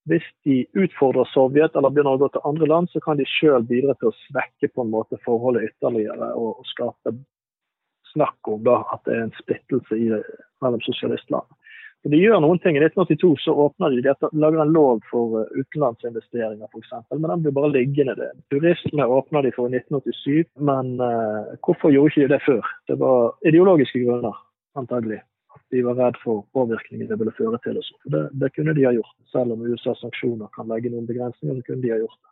Hvis 0.09 0.25
de 0.43 0.63
utfordrer 0.75 1.27
Sovjet 1.31 1.75
eller 1.79 1.93
begynner 1.93 2.17
å 2.17 2.19
gå 2.25 2.27
til 2.33 2.43
andre 2.47 2.67
land, 2.67 2.89
så 2.91 2.99
kan 3.03 3.19
de 3.19 3.27
sjøl 3.29 3.63
bidra 3.67 3.95
til 3.99 4.09
å 4.09 4.17
svekke 4.25 4.67
på 4.73 4.83
en 4.83 4.91
måte 4.91 5.19
forholdet 5.23 5.69
ytterligere 5.69 6.33
og, 6.35 6.63
skape 6.67 7.15
snakk 8.13 8.49
om 8.51 8.59
da, 8.65 8.81
at 8.93 9.01
det 9.07 9.13
er 9.15 9.21
en 9.25 9.37
splittelse 9.39 9.97
i, 9.97 10.09
mellom 10.61 10.81
sosialistland. 10.85 11.47
Så 12.03 12.11
de 12.11 12.19
gjør 12.19 12.41
noen 12.43 12.59
ting. 12.59 12.75
I 12.75 12.83
1982 12.83 13.29
så 13.45 13.55
åpner 13.63 13.95
de, 13.95 14.03
de 14.03 14.29
lager 14.43 14.59
en 14.61 14.73
lov 14.75 14.99
for 15.07 15.39
eh, 15.39 15.61
utenlandsinvesteringer 15.63 16.67
f.eks., 16.67 16.91
men 17.15 17.29
den 17.31 17.45
blir 17.45 17.55
bare 17.55 17.71
liggende. 17.71 18.17
det. 18.19 18.29
Turisme 18.51 19.07
åpner 19.07 19.47
de 19.47 19.53
for 19.55 19.71
i 19.71 19.79
1987, 19.79 20.51
men 20.69 20.97
uh, 20.99 21.55
hvorfor 21.63 21.95
gjorde 21.95 22.17
de 22.17 22.25
ikke 22.25 22.33
det 22.35 22.41
før? 22.43 22.73
Det 22.91 22.99
var 22.99 23.31
ideologiske 23.47 24.03
grunner, 24.03 24.35
antagelig. 24.75 25.23
De 25.73 25.81
var 25.85 25.97
redd 25.97 26.17
for 26.23 26.43
påvirkningen 26.53 27.09
det 27.09 27.17
ville 27.19 27.33
føre 27.37 27.59
til. 27.63 27.79
For 28.03 28.15
Det, 28.15 28.23
det 28.41 28.51
kunne 28.55 28.75
de 28.77 28.85
ha 28.85 28.93
gjort. 28.95 29.15
Selv 29.31 29.55
om 29.55 29.65
USAs 29.65 30.01
sanksjoner 30.03 30.51
kan 30.55 30.69
legge 30.69 30.91
noen 30.93 31.09
begrensninger, 31.09 31.59
så 31.59 31.67
kunne 31.67 31.85
de 31.85 31.93
ha 31.93 32.01
gjort 32.01 32.19
det. 32.19 32.31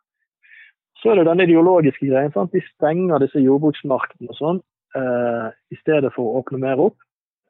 Så 1.02 1.12
er 1.12 1.16
det 1.18 1.30
den 1.30 1.46
ideologiske 1.48 2.10
greien. 2.10 2.34
Sant? 2.34 2.54
De 2.54 2.62
stenger 2.76 3.24
disse 3.24 3.42
jordbruksmarkedene 3.42 4.30
og 4.30 4.38
sånn, 4.38 4.60
eh, 5.00 5.48
i 5.74 5.80
stedet 5.82 6.14
for 6.14 6.28
å 6.28 6.42
åpne 6.42 6.62
mer 6.62 6.82
opp. 6.84 6.98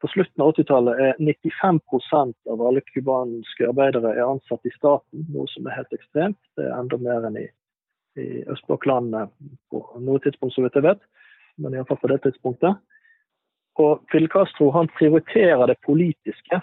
På 0.02 0.08
slutten 0.10 0.42
av 0.42 0.54
80-tallet 0.54 0.98
er 0.98 1.18
95% 1.20 2.32
av 2.50 2.62
alle 2.66 2.80
cubanske 2.90 3.68
arbeidere 3.68 4.16
er 4.16 4.24
ansatt 4.24 4.64
i 4.66 4.72
staten, 4.74 5.26
noe 5.30 5.46
som 5.52 5.68
er 5.68 5.76
helt 5.76 5.92
ekstremt. 5.94 6.40
Det 6.58 6.64
er 6.66 6.74
enda 6.74 6.98
mer 6.98 7.28
enn 7.28 7.36
i, 7.38 7.44
i 8.18 8.42
østblokklandene 8.50 9.28
på 9.70 9.82
noe 10.02 10.22
tidspunkt, 10.24 10.56
så 10.56 10.64
vidt 10.64 10.80
jeg 10.80 10.88
vet. 10.88 11.04
Men 11.60 11.76
iallfall 11.76 12.00
på 12.02 12.10
det 12.10 12.18
tidspunktet. 12.24 12.80
Og 13.80 14.02
Fidel 14.12 14.28
Castro 14.28 14.70
han 14.74 14.90
prioriterer 14.98 15.66
det 15.70 15.80
politiske. 15.86 16.60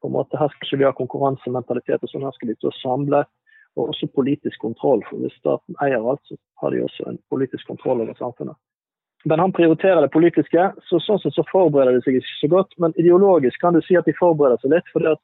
På 0.00 0.08
en 0.08 0.16
måte 0.16 0.38
Her 0.38 0.48
skal 0.52 0.66
ikke 0.68 0.80
vi 0.80 0.88
ha 0.88 0.92
konkurransementalitet, 0.96 2.02
og 2.02 2.12
sånn, 2.12 2.24
her 2.24 2.36
skal 2.36 2.52
de 2.52 2.58
stå 2.60 2.72
samlet. 2.80 3.30
Og 3.74 3.90
også 3.90 4.06
politisk 4.14 4.60
kontroll. 4.62 5.02
For 5.08 5.18
hvis 5.18 5.34
staten 5.40 5.76
eier 5.82 5.98
alt, 5.98 6.22
så 6.28 6.38
har 6.62 6.70
de 6.70 6.84
også 6.84 7.08
en 7.10 7.18
politisk 7.32 7.66
kontroll 7.66 8.04
over 8.04 8.14
samfunnet. 8.14 8.56
Men 9.24 9.40
han 9.40 9.54
prioriterer 9.56 10.04
det 10.04 10.12
politiske, 10.12 10.66
så 10.84 11.00
sånn 11.00 11.18
sett 11.22 11.34
så 11.34 11.46
forbereder 11.48 11.96
de 11.96 12.04
seg 12.04 12.18
ikke 12.20 12.34
så 12.40 12.50
godt. 12.52 12.76
Men 12.78 12.94
ideologisk 13.00 13.60
kan 13.60 13.74
du 13.74 13.80
si 13.82 13.96
at 13.98 14.06
de 14.06 14.14
forbereder 14.18 14.60
seg 14.62 14.76
litt. 14.76 14.90
for 14.92 15.16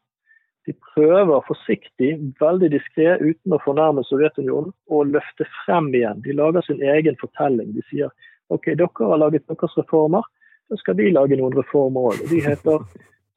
de 0.68 0.74
prøver 0.94 1.46
forsiktig, 1.46 2.10
veldig 2.40 2.68
diskré, 2.74 3.14
uten 3.20 3.54
å 3.56 3.60
fornærme 3.64 4.04
Sovjetunionen, 4.04 4.74
å 4.92 5.04
løfte 5.08 5.46
frem 5.62 5.88
igjen. 5.94 6.20
De 6.26 6.36
lager 6.36 6.64
sin 6.66 6.82
egen 6.84 7.16
fortelling. 7.20 7.72
De 7.76 7.84
sier 7.88 8.12
OK, 8.52 8.72
dere 8.76 9.08
har 9.12 9.22
laget 9.22 9.46
deres 9.48 9.76
reformer, 9.78 10.26
så 10.70 10.78
skal 10.78 10.98
vi 11.00 11.10
lage 11.10 11.38
noen 11.38 11.56
reformer 11.58 12.12
òg. 12.12 12.22
De 12.30 12.40
heter 12.44 12.84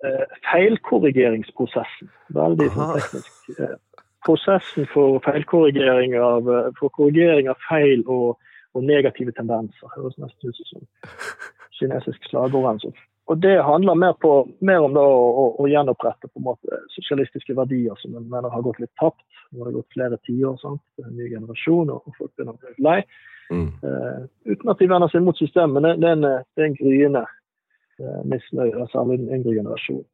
eh, 0.05 0.37
feilkorrigeringsprosessen. 0.51 2.11
Veldig 2.37 2.69
teknisk. 2.77 3.33
Eh, 3.57 3.75
prosessen 4.23 4.87
for 4.93 5.17
feilkorrigering 5.25 6.13
av, 6.21 6.47
eh, 6.47 6.71
for 6.79 6.93
korrigering 6.93 7.49
av 7.51 7.57
feil 7.67 8.05
og 8.05 8.37
og 8.73 8.83
negative 8.83 9.33
tendenser. 9.37 9.89
Høres 9.95 10.15
nesten 10.21 10.49
ut 10.49 10.61
som 10.69 10.85
kinesisk 11.79 12.29
slagord. 12.29 12.87
Og 13.31 13.41
Det 13.41 13.55
handler 13.63 13.93
mer, 13.95 14.15
på, 14.21 14.31
mer 14.59 14.83
om 14.83 14.97
å, 14.99 15.05
å, 15.05 15.43
å, 15.63 15.67
gjenopprette 15.71 16.27
på 16.27 16.41
en 16.41 16.47
måte 16.49 16.79
sosialistiske 16.95 17.55
verdier 17.55 17.95
som 18.01 18.17
en 18.19 18.25
mener 18.29 18.51
har 18.51 18.65
gått 18.65 18.81
litt 18.83 18.91
tapt. 18.99 19.23
Nå 19.51 19.63
har 19.63 19.71
det 19.71 19.77
gått 19.77 19.95
flere 19.95 20.19
tiår. 20.27 20.57
Er 20.99 21.07
en 21.07 21.15
ny 21.15 21.29
generasjon, 21.31 21.93
og 21.93 22.17
folk 22.17 22.33
begynner 22.33 22.57
å 22.57 22.59
bli 22.59 22.87
lei. 22.89 22.99
Mm. 23.51 23.69
Uh, 23.83 24.23
uten 24.49 24.71
at 24.71 24.79
de 24.79 24.89
vender 24.89 25.11
seg 25.11 25.23
mot 25.25 25.37
systemet. 25.37 25.83
Det, 25.83 25.93
det, 26.01 26.09
er 26.63 26.67
en, 26.69 26.77
gryende 26.79 27.23
uh, 27.27 28.21
misnøye, 28.29 28.87
særlig 28.93 29.19
den 29.21 29.31
yngre 29.39 29.57
generasjonen. 29.59 30.07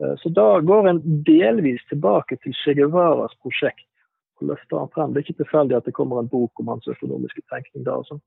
Uh, 0.00 0.14
så 0.22 0.32
da 0.36 0.48
går 0.64 0.88
en 0.90 1.00
delvis 1.26 1.82
tilbake 1.90 2.38
til 2.40 2.54
Che 2.62 2.76
Guevaras 2.78 3.34
prosjekt 3.42 3.86
løfter 4.40 4.78
han 4.78 4.92
frem. 4.94 5.12
Det 5.12 5.20
er 5.20 5.28
ikke 5.28 5.42
tilfeldig 5.42 5.76
at 5.76 5.88
det 5.88 5.96
kommer 5.96 6.20
en 6.20 6.28
bok 6.28 6.60
om 6.60 6.70
hans 6.72 6.88
økonomiske 6.88 7.42
tenkning 7.52 7.84
da, 7.86 7.98
sånn. 8.08 8.22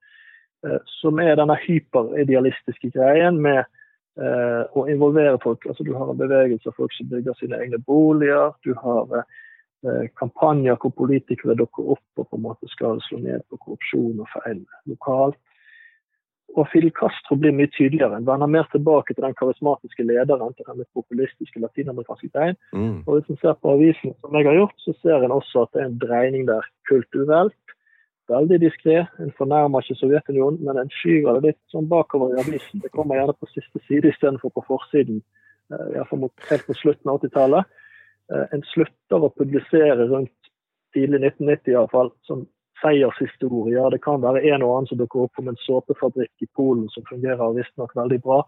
eh, 0.65 0.79
som 1.01 1.19
er 1.19 1.35
denne 1.35 1.57
hyperidealistiske 1.59 2.93
greien 2.95 3.39
med 3.43 3.59
eh, 3.59 4.61
å 4.71 4.85
involvere 4.87 5.41
folk. 5.43 5.65
Altså, 5.67 5.83
du 5.83 5.93
har 5.97 6.11
en 6.11 6.19
bevegelse 6.19 6.69
av 6.69 6.77
folk 6.77 6.93
som 6.95 7.09
bygger 7.11 7.35
sine 7.39 7.59
egne 7.59 7.81
boliger. 7.83 8.53
Du 8.63 8.73
har 8.79 9.17
eh, 9.17 9.41
kampanjer 10.19 10.77
hvor 10.79 10.93
politikere 10.95 11.57
dukker 11.59 11.95
opp 11.95 12.21
og 12.21 12.29
på 12.29 12.37
en 12.37 12.45
måte 12.45 12.69
skal 12.71 13.01
slå 13.07 13.19
ned 13.23 13.43
på 13.49 13.59
korrupsjon 13.59 14.21
og 14.23 14.29
feil 14.35 14.61
lokalt. 14.89 15.39
Og 16.53 16.67
Fidel 16.69 16.91
Castro 16.93 17.35
blir 17.39 17.53
mye 17.55 17.69
tydeligere. 17.73 18.13
Han 18.13 18.27
vender 18.27 18.51
mer 18.55 18.67
tilbake 18.71 19.13
til 19.13 19.25
den 19.25 19.33
karismatiske 19.39 20.05
lederen 20.05 20.53
til 20.53 20.67
den 20.69 20.85
populistiske 20.93 21.61
latinamerikanske 21.63 22.29
tegn. 22.35 22.57
Mm. 22.77 22.99
Og 23.07 23.11
Hvis 23.15 23.31
en 23.33 23.39
ser 23.41 23.55
på 23.57 23.73
avisen 23.73 24.13
som 24.21 24.37
jeg 24.37 24.45
har 24.49 24.59
gjort, 24.59 24.77
så 24.85 24.93
ser 25.01 25.25
en 25.25 25.37
også 25.39 25.65
at 25.65 25.73
det 25.73 25.81
er 25.81 25.89
en 25.89 26.01
dreining 26.05 26.47
der 26.47 26.67
kulturelt. 26.89 27.57
Veldig 28.29 28.59
diskré. 28.61 28.97
En 29.19 29.33
fornærmer 29.37 29.81
ikke 29.81 29.99
Sovjetunionen, 29.99 30.61
men 30.65 30.77
en 30.77 30.91
skyver 30.99 31.39
det 31.39 31.49
litt 31.49 31.61
sånn 31.73 31.89
bakover 31.89 32.31
i 32.31 32.41
avisen. 32.43 32.83
Det 32.83 32.93
kommer 32.93 33.17
gjerne 33.17 33.35
på 33.39 33.49
siste 33.51 33.81
side 33.87 34.13
istedenfor 34.13 34.53
på 34.53 34.63
forsiden, 34.69 35.23
uh, 35.73 35.89
iallfall 35.95 36.29
helt 36.51 36.69
på 36.69 36.77
slutten 36.77 37.11
av 37.11 37.19
80-tallet. 37.19 37.81
Uh, 38.33 38.45
en 38.55 38.65
slutter 38.73 39.27
å 39.27 39.31
publisere 39.37 40.09
rundt 40.09 40.33
tidlig 40.93 41.21
1990 41.21 41.73
iallfall, 41.73 42.11
som 42.27 42.45
seiershistorier. 42.83 43.89
Det 43.89 44.01
kan 44.03 44.21
være 44.21 44.43
en 44.51 44.63
og 44.65 44.75
annen 44.75 44.89
som 44.89 44.99
dukker 44.99 45.25
opp 45.25 45.39
om 45.41 45.49
en 45.51 45.59
såpefabrikk 45.63 46.45
i 46.45 46.49
Polen 46.57 46.89
som 46.93 47.05
fungerer 47.09 47.55
visstnok 47.57 47.95
veldig 47.97 48.19
bra. 48.25 48.41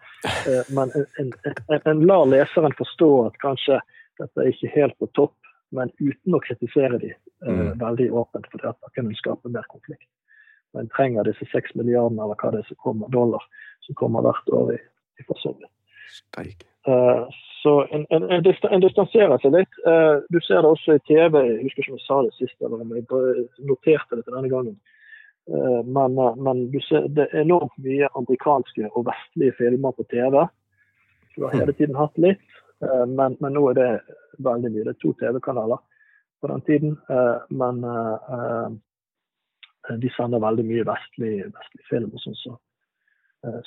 Eh, 0.50 0.74
men 0.78 0.92
en, 0.98 1.08
en, 1.22 1.32
en, 1.46 1.80
en, 1.92 2.04
lar 2.10 2.26
leseren 2.32 2.76
forstå 2.80 3.12
at 3.30 3.40
kanskje 3.44 3.80
dette 4.20 4.44
er 4.44 4.52
ikke 4.52 4.74
helt 4.76 4.98
på 5.02 5.10
topp, 5.20 5.36
men 5.76 5.92
uten 6.00 6.38
å 6.38 6.44
kritisere 6.44 7.00
de 7.02 7.14
eh, 7.14 7.48
mm. 7.48 7.78
veldig 7.82 8.12
åpent, 8.24 8.50
for 8.52 8.64
da 8.64 8.76
kan 8.96 9.12
skape 9.22 9.52
mer 9.52 9.68
konflikt. 9.72 10.10
Og 10.76 10.84
En 10.84 10.92
trenger 10.92 11.28
disse 11.28 11.48
seks 11.54 11.76
milliardene 11.80 12.24
eller 12.24 12.40
hva 12.40 12.52
det 12.52 12.64
er 12.64 12.70
som 12.70 12.82
kommer, 12.84 13.12
dollar 13.12 13.44
som 13.88 13.98
kommer 14.00 14.26
hvert 14.26 14.56
år 14.60 14.76
i, 14.76 14.80
i 15.22 15.28
forsøket. 15.28 15.72
Uh, 16.86 17.28
så 17.66 17.88
en, 17.92 18.06
en, 18.10 18.24
en, 18.32 18.82
distanserer 18.82 19.40
seg 19.42 19.56
litt. 19.56 19.78
Uh, 19.88 20.22
du 20.30 20.38
ser 20.46 20.62
det 20.62 20.70
også 20.70 21.00
i 21.00 21.02
TV. 21.10 21.40
Jeg 21.48 21.64
husker 21.64 21.82
ikke 21.82 21.94
om 21.96 21.98
jeg 21.98 22.06
sa 22.06 22.18
det 22.22 22.36
sist, 22.36 22.58
eller 22.62 22.84
om 22.84 22.92
jeg 22.94 23.06
noterte 23.66 24.20
det 24.20 24.26
til 24.28 24.36
denne 24.36 24.52
gangen. 24.52 24.76
Uh, 25.50 25.82
men, 25.98 26.20
men 26.46 26.62
ser, 26.86 27.08
det 27.18 27.26
er 27.26 27.42
enormt 27.42 27.74
mye 27.82 28.12
amerikanske 28.22 28.92
og 28.92 29.08
vestlige 29.10 29.58
filmer 29.58 29.98
på 29.98 30.06
TV. 30.14 30.46
Du 31.34 31.48
har 31.48 31.58
hele 31.58 31.74
tiden 31.74 31.98
hatt 31.98 32.22
litt, 32.22 32.46
men, 32.86 33.34
men, 33.42 33.52
nå 33.58 33.66
er 33.72 33.80
det 33.80 33.90
veldig 34.46 34.70
mye. 34.72 34.86
Det 34.86 34.94
er 34.94 35.02
to 35.02 35.16
TV-kanaler 35.20 35.82
på 36.40 36.52
den 36.54 36.62
tiden. 36.70 36.94
men 37.50 37.82
de 40.06 40.12
sender 40.16 40.40
veldig 40.40 40.64
mye 40.70 40.86
vestlig, 40.88 41.34
vestlig 41.50 41.90
film, 41.90 42.14
og 42.14 42.24
sånn, 42.24 42.38
så, 42.40 42.56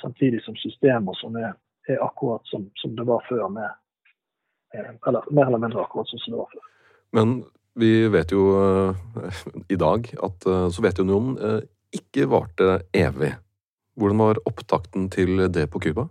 samtidig 0.00 0.40
som 0.46 0.56
systemer 0.62 1.18
som 1.20 1.36
er 1.36 1.52
er 1.88 2.04
akkurat 2.04 2.46
som, 2.46 2.70
som, 2.74 2.96
det 2.96 3.04
var 3.04 3.24
før. 3.28 3.48
med 3.48 3.64
eh, 3.64 3.76
Eller 4.75 5.25
mer 5.30 5.46
eller 5.46 5.62
mindre 5.62 5.82
akkurat 5.82 6.08
som 6.08 6.20
det 6.26 6.37
var 6.40 6.50
før. 6.52 6.66
Men 7.12 7.40
Vi 7.78 8.08
vet 8.10 8.32
jo 8.34 8.42
uh, 8.58 8.94
i 9.70 9.76
dag 9.78 10.08
at 10.26 10.46
uh, 10.50 10.66
Sovjetunionen 10.75 11.37
uh, 11.38 11.60
ikke 11.94 12.25
varte 12.26 12.80
evig. 12.90 13.37
Hvordan 13.94 14.18
var 14.18 14.40
opptakten 14.50 15.06
til 15.14 15.44
det 15.54 15.68
på 15.70 15.78
Cuba? 15.84 16.08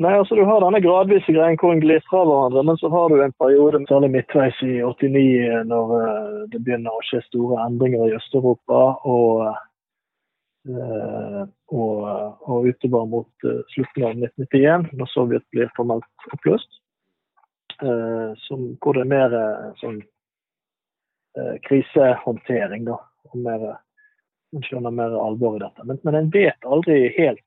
Nei, 0.00 0.14
altså 0.16 0.38
Du 0.38 0.46
har 0.48 0.62
denne 0.64 0.80
gradvise 0.80 1.34
greien 1.36 1.58
hvor 1.60 1.74
en 1.74 1.82
glir 1.84 2.00
fra 2.08 2.22
hverandre, 2.24 2.64
men 2.64 2.80
så 2.80 2.88
har 2.88 3.12
du 3.12 3.20
en 3.20 3.36
periode 3.36 3.82
særlig 3.90 4.12
midtveis 4.14 4.56
i 4.64 4.78
89 4.80 5.68
når 5.68 5.94
det 6.54 6.62
begynner 6.64 6.96
å 6.96 7.04
skje 7.04 7.20
store 7.26 7.60
endringer 7.66 8.06
i 8.06 8.16
Øst-Europa. 8.16 8.82
og 9.04 9.52
Eh, 10.68 11.44
og, 11.68 11.94
og 12.50 12.66
utover 12.68 13.06
mot 13.08 13.46
eh, 13.48 13.60
slutten 13.72 14.04
av 14.04 14.16
1991, 14.18 14.90
når 14.98 15.10
Sovjet 15.14 15.46
blir 15.54 15.70
formelt 15.76 16.26
oppløst. 16.34 16.80
Eh, 17.82 18.30
som, 18.36 18.64
hvor 18.82 18.96
det 18.96 19.04
er 19.04 19.12
mer 19.12 19.34
sånn 19.82 20.00
krisehåndtering, 21.68 22.88
da. 22.88 22.96
Og 23.30 23.36
mer, 23.44 23.66
man 24.50 24.64
skjønner 24.66 24.90
mer 24.90 25.12
alvor 25.14 25.58
i 25.58 25.60
dette. 25.62 25.84
Men, 25.86 26.00
men 26.02 26.16
en 26.18 26.30
vet 26.34 26.66
aldri 26.66 27.12
helt 27.14 27.44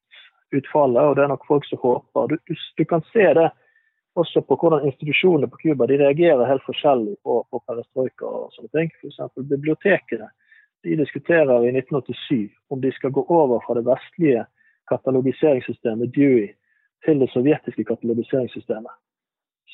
utfallet, 0.56 1.02
og 1.02 1.18
det 1.18 1.26
er 1.26 1.32
nok 1.34 1.44
folk 1.48 1.66
som 1.68 1.82
håper. 1.82 2.32
Du, 2.32 2.38
du, 2.48 2.56
du 2.78 2.86
kan 2.88 3.04
se 3.12 3.26
det 3.36 3.50
også 4.20 4.42
på 4.42 4.58
hvordan 4.60 4.86
institusjonene 4.88 5.50
på 5.52 5.60
Cuba 5.64 5.88
reagerer 5.88 6.48
helt 6.48 6.64
forskjellig 6.68 7.16
på, 7.24 7.42
på 7.52 7.62
perestrojka 7.68 8.28
og 8.28 8.56
sånne 8.56 8.72
ting. 8.76 8.92
F.eks. 9.00 9.20
bibliotekene 9.38 10.30
de 10.84 10.98
diskuterer 11.00 11.68
i 11.68 11.72
1987 11.76 12.50
om 12.74 12.82
de 12.82 12.92
skal 12.96 13.14
gå 13.16 13.24
over 13.30 13.62
fra 13.66 13.78
det 13.78 13.86
vestlige 13.88 14.46
katalogiseringssystemet 14.92 16.16
Dewey 16.16 16.50
til 17.06 17.22
det 17.22 17.30
sovjetiske 17.32 17.86
katalogiseringssystemet. 17.88 18.92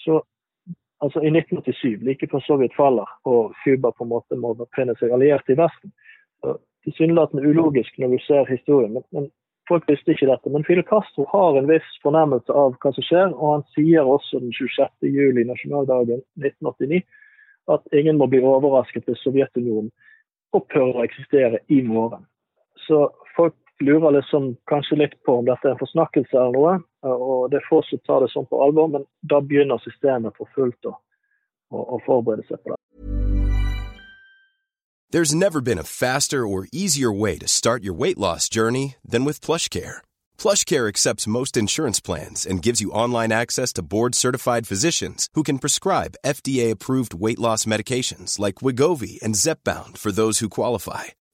Så 0.03 0.21
altså 1.03 1.21
i 1.21 1.31
1987, 1.31 2.03
like 2.05 2.27
før 2.31 2.43
Sovjet 2.45 2.75
faller 2.77 3.09
og 3.29 3.53
Cuba 3.63 3.91
på 3.91 4.05
en 4.05 4.13
måte 4.13 4.39
må 4.39 4.53
befinne 4.57 4.95
seg 4.99 5.13
alliert 5.13 5.49
i 5.49 5.57
Vesten. 5.59 5.93
Tilsynelatende 6.87 7.43
ulogisk 7.49 7.97
når 7.99 8.15
du 8.15 8.23
ser 8.25 8.49
historien, 8.49 8.93
men, 8.95 9.05
men, 9.11 9.29
folk 9.67 9.83
visste 9.89 10.13
ikke 10.13 10.29
dette. 10.29 10.49
Men 10.49 10.63
Fidel 10.63 10.85
Castro 10.87 11.25
har 11.27 11.57
en 11.59 11.67
viss 11.67 11.87
fornemmelse 11.99 12.53
av 12.55 12.77
hva 12.79 12.91
som 12.95 13.03
skjer, 13.03 13.33
og 13.35 13.57
han 13.57 13.65
sier 13.75 14.07
også 14.07 14.39
den 14.39 14.53
26. 14.55 15.09
juli, 15.11 15.43
nasjonaldagen 15.43 16.21
1989, 16.39 17.01
at 17.75 17.97
ingen 17.99 18.15
må 18.21 18.29
bli 18.31 18.39
overrasket 18.39 19.03
hvis 19.09 19.19
Sovjetunionen 19.25 19.91
opphører 20.55 21.01
å 21.01 21.03
eksistere 21.03 21.59
i 21.67 21.81
morgen. 21.83 22.23
Så 22.87 23.09
folk 23.35 23.57
lurer 23.79 24.11
liksom 24.11 24.55
kanskje 24.69 24.97
litt 25.01 25.15
på 25.25 25.39
om 25.39 25.45
dette 25.45 25.67
er 25.67 25.75
en 25.75 25.81
forsnakkelse 25.81 26.37
eller 26.37 26.55
noe. 26.55 26.77
Og 27.07 27.51
det 27.51 27.61
er 27.61 27.69
få 27.69 27.81
som 27.85 28.01
tar 28.07 28.23
det 28.23 28.31
sånn 28.33 28.49
på 28.49 28.59
alvor, 28.63 28.89
men 28.93 29.05
da 29.21 29.41
begynner 29.41 29.81
systemet 29.83 30.35
for 30.37 30.49
fullt 30.55 30.89
å, 30.89 30.97
å, 31.71 31.83
å 31.97 32.01
forberede 32.07 32.47
seg 32.49 32.61
på 32.63 32.73
det. 32.73 32.81
There's 35.09 35.33
never 35.33 35.61
been 35.61 35.79
a 35.79 35.83
faster 35.83 36.45
or 36.45 36.67
easier 36.73 37.11
way 37.11 37.37
to 37.37 37.47
start 37.47 37.81
your 37.81 37.93
weight 37.93 38.17
loss 38.17 38.49
journey 38.49 38.95
than 39.07 39.23
with 39.23 39.39
PlushCare. 39.39 40.01
PlushCare 40.37 40.89
accepts 40.89 41.25
most 41.25 41.55
insurance 41.55 42.01
plans 42.01 42.45
and 42.45 42.61
gives 42.61 42.81
you 42.81 42.91
online 42.91 43.31
access 43.31 43.71
to 43.73 43.81
board-certified 43.81 44.67
physicians 44.67 45.29
who 45.33 45.43
can 45.43 45.59
prescribe 45.59 46.17
FDA-approved 46.25 47.13
weight 47.13 47.39
loss 47.39 47.63
medications 47.63 48.37
like 48.37 48.55
Wigovi 48.55 49.17
and 49.23 49.33
Zepbound 49.33 49.97
for 49.97 50.11
those 50.11 50.39
who 50.39 50.49
qualify. 50.49 51.16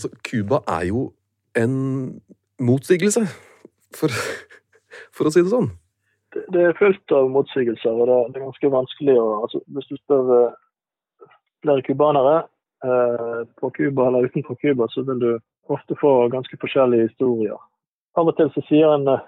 Altså, 0.00 0.16
Cuba 0.24 0.62
er 0.64 0.86
jo 0.88 1.10
en 1.60 1.74
motsigelse, 2.60 3.26
for, 3.92 4.08
for 5.16 5.28
å 5.28 5.32
si 5.34 5.42
det 5.44 5.52
sånn. 5.52 5.68
Det, 6.32 6.46
det 6.54 6.62
er 6.64 6.78
fullt 6.78 7.12
av 7.12 7.28
motsigelser, 7.34 7.92
og 7.92 8.08
det, 8.08 8.18
det 8.32 8.40
er 8.40 8.46
ganske 8.46 8.72
vanskelig 8.72 9.16
å 9.20 9.28
altså, 9.42 9.60
Hvis 9.76 9.90
du 9.90 9.98
spør 9.98 10.30
uh, 10.30 11.26
flere 11.60 11.84
cubanere 11.84 12.36
eh, 12.84 13.40
på 13.60 13.70
Cuba 13.76 14.06
eller 14.08 14.30
utenfor 14.30 14.56
Cuba, 14.62 14.86
så 14.88 15.04
vil 15.04 15.20
du 15.20 15.32
ofte 15.68 15.96
få 16.00 16.28
ganske 16.32 16.56
forskjellige 16.62 17.10
historier. 17.10 17.58
Av 18.16 18.30
og 18.30 18.38
til 18.38 18.48
så 18.54 18.64
sier 18.70 18.94
en 18.94 19.04
eh, 19.12 19.26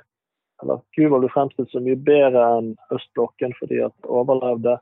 eller 0.62 0.80
Cuba 0.96 1.18
blir 1.18 1.34
fremstilt 1.34 1.72
så 1.74 1.82
mye 1.82 1.98
bedre 1.98 2.42
enn 2.56 2.72
østblokken 2.94 3.52
fordi 3.58 3.82
at 3.84 4.08
overlevde. 4.08 4.78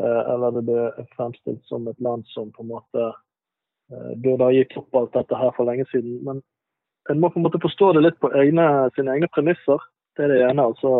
Eh, 0.00 0.22
eller 0.34 0.58
det 0.58 0.64
ble 0.66 1.06
fremstilt 1.14 1.62
som 1.70 1.86
et 1.88 2.00
land 2.04 2.26
som 2.34 2.50
på 2.52 2.64
en 2.64 2.72
måte 2.74 3.04
eh, 3.06 3.22
burde 4.22 4.44
ha 4.44 4.52
gitt 4.54 4.76
opp 4.78 4.98
alt 4.98 5.14
dette 5.14 5.38
her 5.38 5.52
for 5.56 5.68
lenge 5.68 5.86
siden. 5.92 6.18
Men 6.26 6.42
en 7.10 7.20
må 7.22 7.30
på 7.30 7.38
en 7.40 7.46
måte 7.46 7.62
forstå 7.62 7.92
det 7.94 8.02
litt 8.02 8.18
på 8.22 8.32
egne, 8.34 8.66
sine 8.96 9.14
egne 9.14 9.28
premisser. 9.34 9.82
Det 10.16 10.26
er 10.26 10.32
det 10.32 10.42
ene. 10.48 10.68
altså 10.70 10.92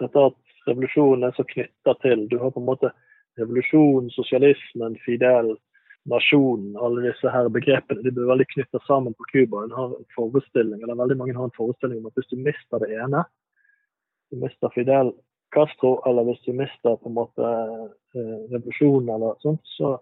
Dette 0.00 0.26
at 0.30 0.38
revolusjonen 0.66 1.28
er 1.28 1.36
så 1.36 1.44
knytta 1.46 1.94
til 2.02 2.26
Du 2.30 2.38
har 2.40 2.52
på 2.54 2.62
en 2.62 2.68
måte 2.68 2.90
revolusjon, 3.38 4.10
sosialismen, 4.14 4.96
Fidel, 5.04 5.54
nasjonen, 6.10 6.76
alle 6.80 7.04
disse 7.08 7.30
her 7.30 7.48
begrepene, 7.52 8.02
de 8.04 8.12
blir 8.14 8.28
veldig 8.30 8.46
knytta 8.54 8.80
sammen 8.86 9.14
på 9.14 9.28
Cuba. 9.32 9.64
En 9.64 9.76
har 9.76 9.94
en 9.96 10.08
forestilling, 10.16 10.82
eller 10.82 10.98
Veldig 10.98 11.16
mange 11.20 11.36
har 11.36 11.48
en 11.48 11.56
forestilling 11.56 12.00
om 12.00 12.10
at 12.10 12.18
hvis 12.18 12.30
du 12.32 12.38
mister 12.40 12.82
det 12.82 12.90
ene, 12.96 13.24
du 14.30 14.40
mister 14.40 14.72
Fidel 14.74 15.12
Castro, 15.54 15.98
eller 16.06 16.26
hvis 16.28 16.42
du 16.46 16.52
mister 16.56 16.96
på 16.96 17.10
en 17.10 17.18
måte 17.18 17.50
eh, 18.16 18.38
revolusjonen 18.54 19.12
eller 19.14 19.38
sånt, 19.44 19.62
så 19.76 19.98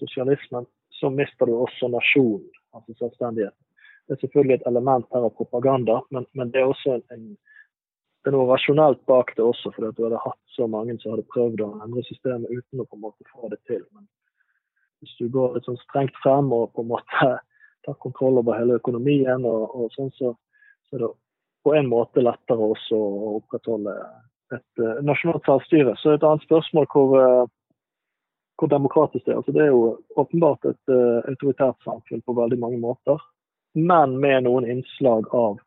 sosialismen, 0.00 0.66
så 1.00 1.10
mister 1.12 1.48
du 1.48 1.56
også 1.58 1.90
nasjonen, 1.92 2.46
altså 2.76 2.94
selvstendigheten. 2.98 3.62
Det 4.06 4.14
er 4.14 4.22
selvfølgelig 4.22 4.54
et 4.60 4.68
element 4.70 5.06
her 5.12 5.26
av 5.26 5.34
propaganda, 5.34 6.00
men, 6.14 6.26
men 6.38 6.52
det 6.54 6.62
er 6.62 6.70
også 6.70 6.96
en, 6.96 7.04
en 7.14 7.26
det 8.26 8.32
er 8.32 8.34
noe 8.40 8.48
rasjonelt 8.50 9.04
bak 9.06 9.28
det 9.38 9.44
også, 9.46 9.70
fordi 9.70 9.86
at 9.86 9.98
du 9.98 10.02
hadde 10.02 10.18
hatt 10.18 10.54
så 10.56 10.66
mange 10.66 10.96
som 10.98 11.12
hadde 11.12 11.28
prøvd 11.30 11.60
å 11.62 11.68
endre 11.84 12.02
systemet 12.08 12.50
uten 12.50 12.82
å 12.82 12.86
på 12.88 12.96
en 12.98 13.04
måte 13.04 13.26
få 13.30 13.50
det 13.52 13.60
til. 13.70 13.84
Men 13.94 14.08
hvis 14.98 15.12
du 15.20 15.28
går 15.30 15.54
litt 15.54 15.68
sånn 15.68 15.78
strengt 15.84 16.18
frem 16.24 16.50
og 16.50 16.72
på 16.74 16.82
en 16.82 16.90
måte 16.90 17.28
tar 17.86 17.98
kontroll 18.02 18.40
over 18.42 18.58
hele 18.58 18.80
økonomien, 18.80 19.46
og, 19.46 19.70
og 19.70 19.94
sånn, 19.94 20.10
så, 20.18 20.32
så, 20.88 20.96
er 20.96 21.04
det 21.04 21.12
på 21.62 21.76
en 21.78 21.86
måte 21.92 22.24
lettere 22.26 22.66
også 22.74 22.98
å 22.98 23.30
opprettholde 23.36 23.94
et 24.58 24.82
uh, 24.82 24.98
nasjonalt 25.06 25.46
selvstyre. 25.46 25.94
Så 26.02 26.16
et 26.16 26.26
annet 26.26 26.42
spørsmål 26.48 26.90
hvor, 26.90 27.14
uh, 27.14 27.46
hvor 28.56 28.70
demokratisk 28.72 29.26
det 29.26 29.34
er. 29.34 29.40
Altså, 29.40 29.52
det 29.52 29.62
er 29.64 29.72
jo 29.72 29.98
åpenbart 30.16 30.64
et 30.70 30.92
uh, 30.92 31.20
autoritært 31.28 31.76
samfunn 31.84 32.24
på 32.24 32.36
veldig 32.36 32.58
mange 32.62 32.80
måter, 32.80 33.22
men 33.76 34.16
med 34.22 34.46
noen 34.48 34.68
innslag 34.72 35.28
av 35.36 35.58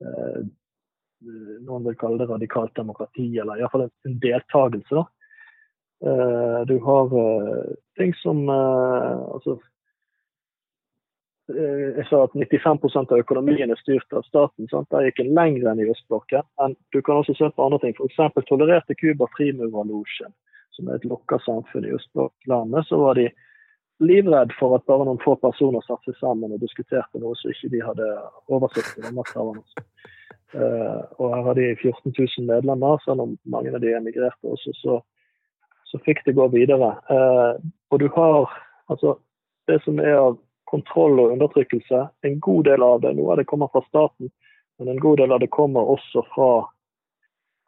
noen 0.00 1.84
vil 1.84 1.96
kalle 2.00 2.16
det 2.16 2.30
radikalt 2.30 2.72
demokrati, 2.78 3.26
eller 3.36 3.58
iallfall 3.60 3.82
en, 3.84 4.14
deltakelse. 4.22 4.94
da 4.96 5.02
Eh, 6.00 6.66
du 6.66 6.78
har 6.78 7.10
ting 7.98 8.14
som 8.14 8.48
altså, 8.48 9.58
jeg 11.50 12.06
sa 12.08 12.22
at 12.24 12.36
95% 12.38 13.12
av 13.12 13.20
økonomien 13.20 13.72
er 13.72 13.80
styrt 13.80 14.14
av 14.14 14.24
staten. 14.28 14.68
Sant? 14.70 14.88
Der 14.94 15.08
gikk 15.08 15.24
en 15.24 15.34
lenger 15.36 15.72
enn 15.72 15.82
i 15.82 15.88
østblokken. 15.90 16.46
Men 16.60 16.76
du 16.94 17.00
kan 17.02 17.20
også 17.20 17.34
se 17.36 17.50
på 17.50 17.66
andre 17.66 17.80
ting. 17.82 17.96
F.eks. 17.98 18.46
tolererte 18.48 18.94
Cuba 18.94 19.28
frimurerlosjen, 19.34 20.32
som 20.76 20.88
er 20.88 20.98
et 20.98 21.06
lukka 21.08 21.38
samfunn 21.44 21.86
i 21.86 21.94
Østlandet, 21.96 22.86
Så 22.88 22.98
var 23.00 23.14
de 23.18 23.28
livredd 24.00 24.52
for 24.58 24.76
at 24.76 24.86
bare 24.88 25.04
noen 25.04 25.20
få 25.20 25.36
personer 25.36 25.84
satte 25.84 26.10
seg 26.10 26.20
sammen 26.20 26.54
og 26.54 26.62
diskuterte 26.62 27.20
noe 27.20 27.36
som 27.36 27.52
ikke 27.52 27.72
de 27.74 27.82
hadde 27.84 28.08
oversikt 28.48 28.98
over 28.98 29.16
makthaverne. 29.18 29.84
Uh, 30.50 31.02
og 31.20 31.34
her 31.34 31.42
har 31.46 31.58
de 31.58 31.66
14 31.76 32.14
000 32.16 32.46
medlemmer, 32.48 32.98
selv 33.04 33.22
om 33.26 33.36
mange 33.44 33.74
av 33.74 33.82
de 33.84 33.92
emigrerte 33.94 34.50
også. 34.50 34.72
Så, 34.80 34.96
så 35.86 36.00
fikk 36.06 36.24
det 36.26 36.34
gå 36.38 36.48
videre. 36.54 36.94
Uh, 37.10 37.60
og 37.92 38.02
du 38.02 38.08
har 38.16 38.48
altså 38.90 39.18
det 39.70 39.78
som 39.84 40.00
er 40.02 40.16
av 40.18 40.40
kontroll 40.70 41.20
og 41.20 41.36
undertrykkelse. 41.36 42.02
En 42.26 42.40
god 42.42 42.64
del 42.70 42.82
av 42.82 43.00
det, 43.04 43.14
noe 43.18 43.34
av 43.34 43.40
det 43.40 43.48
kommer 43.50 43.70
fra 43.70 43.82
staten, 43.86 44.30
men 44.78 44.90
en 44.90 45.02
god 45.02 45.20
del 45.20 45.34
av 45.34 45.42
det 45.42 45.50
kommer 45.54 45.92
også 45.94 46.24
fra 46.34 46.50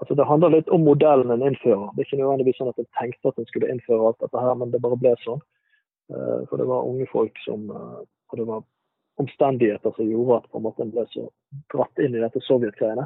altså 0.02 0.16
Det 0.18 0.26
handler 0.26 0.54
litt 0.56 0.68
om 0.74 0.84
modellen 0.84 1.30
en 1.30 1.44
innfører. 1.46 1.88
Det 1.94 2.02
er 2.02 2.08
ikke 2.08 2.20
nødvendigvis 2.20 2.58
sånn 2.58 2.72
at 2.72 2.82
en 2.82 2.92
tenkte 2.98 3.32
at 3.32 3.40
en 3.40 3.48
skulle 3.48 3.70
innføre 3.70 4.10
alt 4.10 4.22
dette 4.24 4.44
her, 4.44 4.54
men 4.58 4.74
det 4.74 4.82
bare 4.82 4.98
ble 4.98 5.14
sånn. 5.22 5.42
Eh, 6.10 6.40
for 6.50 6.58
det 6.58 6.68
var 6.68 6.88
unge 6.88 7.06
folk 7.12 7.38
som 7.46 7.70
eh, 7.70 8.00
Og 8.32 8.38
det 8.40 8.46
var 8.48 8.62
omstendigheter 9.20 9.92
som 9.94 10.08
gjorde 10.08 10.38
at 10.40 10.46
på 10.50 10.58
en 10.58 10.70
en 10.72 10.92
ble 10.94 11.04
så 11.12 11.26
dratt 11.74 12.00
inn 12.00 12.16
i 12.16 12.22
dette 12.22 12.40
sovjetgreiene. 12.46 13.04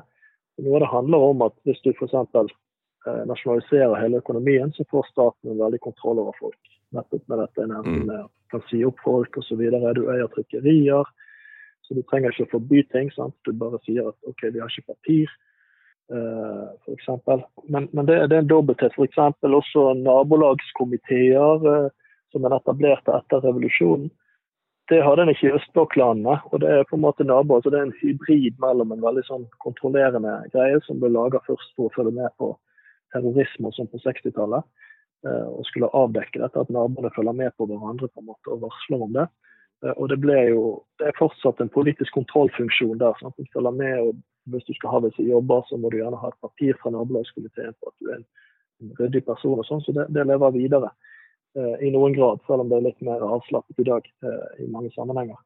Noe 0.62 0.78
av 0.78 0.84
det 0.84 0.92
handler 0.92 1.24
om 1.30 1.42
at 1.42 1.56
hvis 1.66 1.82
du 1.82 1.90
f.eks. 1.90 2.14
Eh, 3.06 3.22
nasjonaliserer 3.26 4.00
hele 4.00 4.22
økonomien, 4.22 4.72
så 4.72 4.86
får 4.90 5.10
staten 5.10 5.50
en 5.50 5.60
veldig 5.60 5.80
kontroll 5.82 6.22
over 6.22 6.38
folk 6.38 6.72
nettopp 6.94 7.28
med 7.28 7.38
dette. 7.42 7.62
Enten 7.62 8.00
mm. 8.00 8.06
med 8.06 8.28
kan 8.50 8.62
si 8.70 8.84
opp 8.86 9.00
folk 9.04 9.36
osv. 9.40 9.62
Du 9.98 10.04
eier 10.12 10.30
trykkerier, 10.34 11.10
så 11.82 11.94
du 11.94 12.02
trenger 12.06 12.34
ikke 12.34 12.46
å 12.48 12.52
forby 12.56 12.82
ting. 12.94 13.10
Sant? 13.14 13.34
Du 13.46 13.52
bare 13.52 13.80
sier 13.86 14.10
at 14.10 14.30
OK, 14.30 14.46
vi 14.54 14.62
har 14.62 14.70
ikke 14.70 14.94
papir, 14.94 15.32
f.eks. 16.86 17.08
Men, 17.68 17.88
men 17.92 18.06
det, 18.06 18.18
det, 18.30 18.36
er 18.36 18.44
en 18.44 18.52
dobbelthet. 18.52 18.94
F.eks. 18.94 19.18
også 19.42 19.88
nabolagskomiteer 20.00 21.66
eh, 21.72 21.90
som 22.32 22.46
er 22.46 22.56
etablert 22.58 23.10
etter 23.10 23.44
revolusjonen. 23.44 24.08
Det 24.86 25.00
hadde 25.02 25.24
en 25.24 25.32
ikke 25.32 25.48
i 25.48 25.56
østblokklandene. 25.58 26.36
og 26.52 26.60
Det 26.62 26.70
er 26.70 26.86
på 26.86 26.94
en 26.98 27.02
måte 27.02 27.26
naboer, 27.26 27.62
så 27.62 27.72
det 27.74 27.80
er 27.80 27.88
en 27.88 27.98
hybrid 28.00 28.60
mellom 28.62 28.92
en 28.94 29.02
veldig 29.02 29.24
sånn 29.26 29.48
kontrollerende 29.64 30.36
greie 30.52 30.78
som 30.86 31.00
ble 31.02 31.10
laga 31.10 31.42
først 31.48 31.72
for 31.74 31.88
å 31.88 31.94
følge 31.96 32.14
med 32.20 32.30
på 32.38 32.52
terrorisme 33.14 33.70
og 33.70 33.74
sånn 33.74 33.90
på 33.90 33.98
60-tallet. 34.04 34.66
Eh, 35.26 35.48
og 35.50 35.66
skulle 35.66 35.90
avdekke 35.96 36.38
dette, 36.38 36.62
at 36.62 36.70
naboene 36.70 37.10
følger 37.16 37.34
med 37.34 37.54
på 37.58 37.66
hverandre 37.66 38.10
på 38.12 38.22
en 38.22 38.30
måte 38.30 38.52
og 38.54 38.62
varsler 38.68 39.02
om 39.08 39.12
det. 39.16 39.26
Eh, 39.82 39.94
og 39.96 40.10
det, 40.12 40.20
ble 40.22 40.38
jo, 40.52 40.62
det 41.00 41.10
er 41.10 41.18
fortsatt 41.18 41.62
en 41.62 41.72
politisk 41.72 42.14
kontrollfunksjon 42.14 43.00
der. 43.02 43.16
Sant? 43.20 43.34
De 43.40 43.48
følger 43.56 43.74
med, 43.74 43.96
og 44.04 44.22
Hvis 44.52 44.66
du 44.68 44.74
skal 44.76 44.94
ha 44.94 45.02
visse 45.06 45.26
jobber, 45.26 45.64
så 45.68 45.78
må 45.80 45.90
du 45.90 45.98
gjerne 45.98 46.20
ha 46.20 46.30
et 46.30 46.44
papir 46.44 46.78
fra 46.80 46.92
nabolagskomiteen 46.94 47.74
på 47.80 47.90
at 47.90 47.96
du 47.98 48.10
er 48.10 48.20
en, 48.20 48.26
en 48.84 48.94
ryddig 49.00 49.24
person. 49.26 49.58
og 49.58 49.66
sånn, 49.66 49.82
Så 49.82 49.94
det, 49.96 50.06
det 50.14 50.26
lever 50.28 50.54
videre 50.54 50.92
eh, 51.58 51.74
i 51.88 51.90
noen 51.94 52.14
grad, 52.16 52.42
selv 52.46 52.64
om 52.64 52.70
det 52.70 52.78
er 52.78 52.88
litt 52.88 53.04
mer 53.06 53.24
avslappet 53.26 53.82
i 53.82 53.88
dag 53.90 54.06
eh, 54.06 54.64
i 54.64 54.70
mange 54.70 54.92
sammenhenger. 54.94 55.38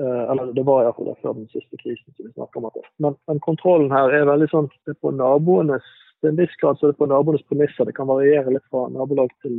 Eh, 0.00 0.22
eller 0.32 0.52
det 0.56 0.64
var 0.64 0.84
iallfall 0.84 1.10
det 1.10 1.18
før 1.20 1.36
den 1.36 1.48
siste 1.52 1.76
krisen 1.80 2.14
som 2.16 2.26
vi 2.26 2.32
snakker 2.32 2.60
om. 2.60 2.70
At 2.70 2.92
men, 3.04 3.18
men 3.28 3.42
kontrollen 3.44 3.92
her 3.92 4.12
er 4.14 4.28
veldig 4.30 4.48
sånn 4.52 4.70
det 4.86 4.94
er 4.94 5.02
på 5.04 5.12
naboenes 5.16 5.88
til 6.22 6.30
en 6.30 6.38
viss 6.38 6.54
grad 6.60 6.78
så 6.78 6.88
er 6.88 6.94
det 6.94 7.00
på 7.02 7.10
naboenes 7.10 7.44
premisser. 7.50 7.88
Det 7.88 7.96
kan 7.96 8.08
variere 8.08 8.54
litt 8.54 8.64
fra 8.70 8.86
nabolag 8.94 9.32
til 9.44 9.58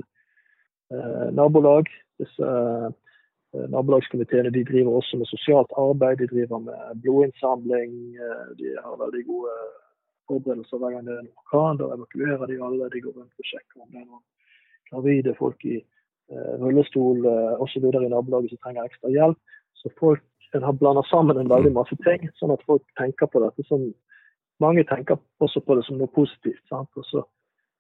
eh, 0.94 1.30
nabolag. 1.36 1.92
Disse 2.22 2.50
eh, 3.54 3.70
nabolagskomiteene 3.76 4.52
de 4.54 4.66
driver 4.72 5.00
også 5.00 5.18
med 5.22 5.30
sosialt 5.30 5.72
arbeid, 5.78 6.18
de 6.22 6.28
driver 6.34 6.60
med 6.68 7.02
blodinnsamling. 7.06 7.96
Eh, 8.18 8.46
de 8.60 8.76
har 8.84 9.02
veldig 9.06 9.24
gode 9.32 9.56
forberedelser 10.28 10.78
hver 10.78 10.94
gang 10.94 11.08
det 11.08 11.16
er 11.16 11.24
en 11.24 11.34
orkan. 11.40 11.80
Da 11.82 11.90
evakuerer 11.96 12.46
de 12.52 12.62
alle. 12.68 12.92
De 12.94 13.02
går 13.06 13.18
rundt 13.18 13.42
og 13.42 13.50
sjekker 13.50 13.82
om 13.82 13.90
det 13.92 14.02
er 14.02 14.08
noen 14.08 14.24
gravide 14.92 15.36
folk 15.40 15.66
i 15.66 15.80
eh, 15.80 16.54
rullestol 16.62 17.26
eh, 17.26 17.62
osv. 17.64 17.90
i 17.90 18.14
nabolaget 18.14 18.54
som 18.54 18.62
trenger 18.64 18.90
ekstra 18.90 19.12
hjelp. 19.14 19.40
Så 19.82 19.92
folk 20.00 20.24
en 20.54 20.64
har 20.64 20.76
blanda 20.78 21.02
sammen 21.10 21.38
en 21.38 21.50
veldig 21.50 21.72
masse 21.74 21.96
ting, 22.06 22.28
sånn 22.38 22.54
at 22.54 22.62
folk 22.70 22.84
tenker 23.00 23.30
på 23.32 23.42
dette 23.42 23.66
som 23.66 23.88
mange 24.62 24.84
tenker 24.86 25.18
også 25.42 25.64
på 25.66 25.78
det 25.80 25.86
som 25.88 25.98
noe 25.98 26.12
positivt. 26.14 26.64
Også, 26.72 27.24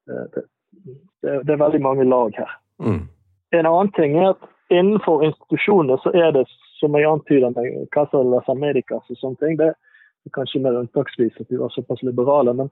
eh, 0.09 0.25
det, 0.33 0.47
det, 1.21 1.37
det, 1.45 1.53
er 1.53 1.61
veldig 1.61 1.83
mange 1.85 2.07
lag 2.09 2.33
her. 2.39 2.57
Mm. 2.81 3.05
En 3.53 3.69
annen 3.69 3.93
ting 3.93 4.17
er 4.17 4.33
at 4.33 4.49
innenfor 4.73 5.23
institusjonene 5.25 5.97
så 6.03 6.13
er 6.17 6.31
det, 6.35 6.45
som 6.79 6.95
jeg 6.97 7.07
antyder 7.07 7.53
med 7.55 7.87
Casa 7.95 8.19
de 8.19 8.31
Las 8.31 8.49
Americas 8.51 9.09
og 9.09 9.19
sånne 9.19 9.39
ting, 9.41 9.57
det 9.59 9.71
er 9.71 10.35
kanskje 10.35 10.63
mer 10.63 10.79
unntaksvis 10.79 11.39
at 11.39 11.51
vi 11.51 11.59
var 11.61 11.71
såpass 11.73 12.03
liberale, 12.03 12.53
men 12.57 12.71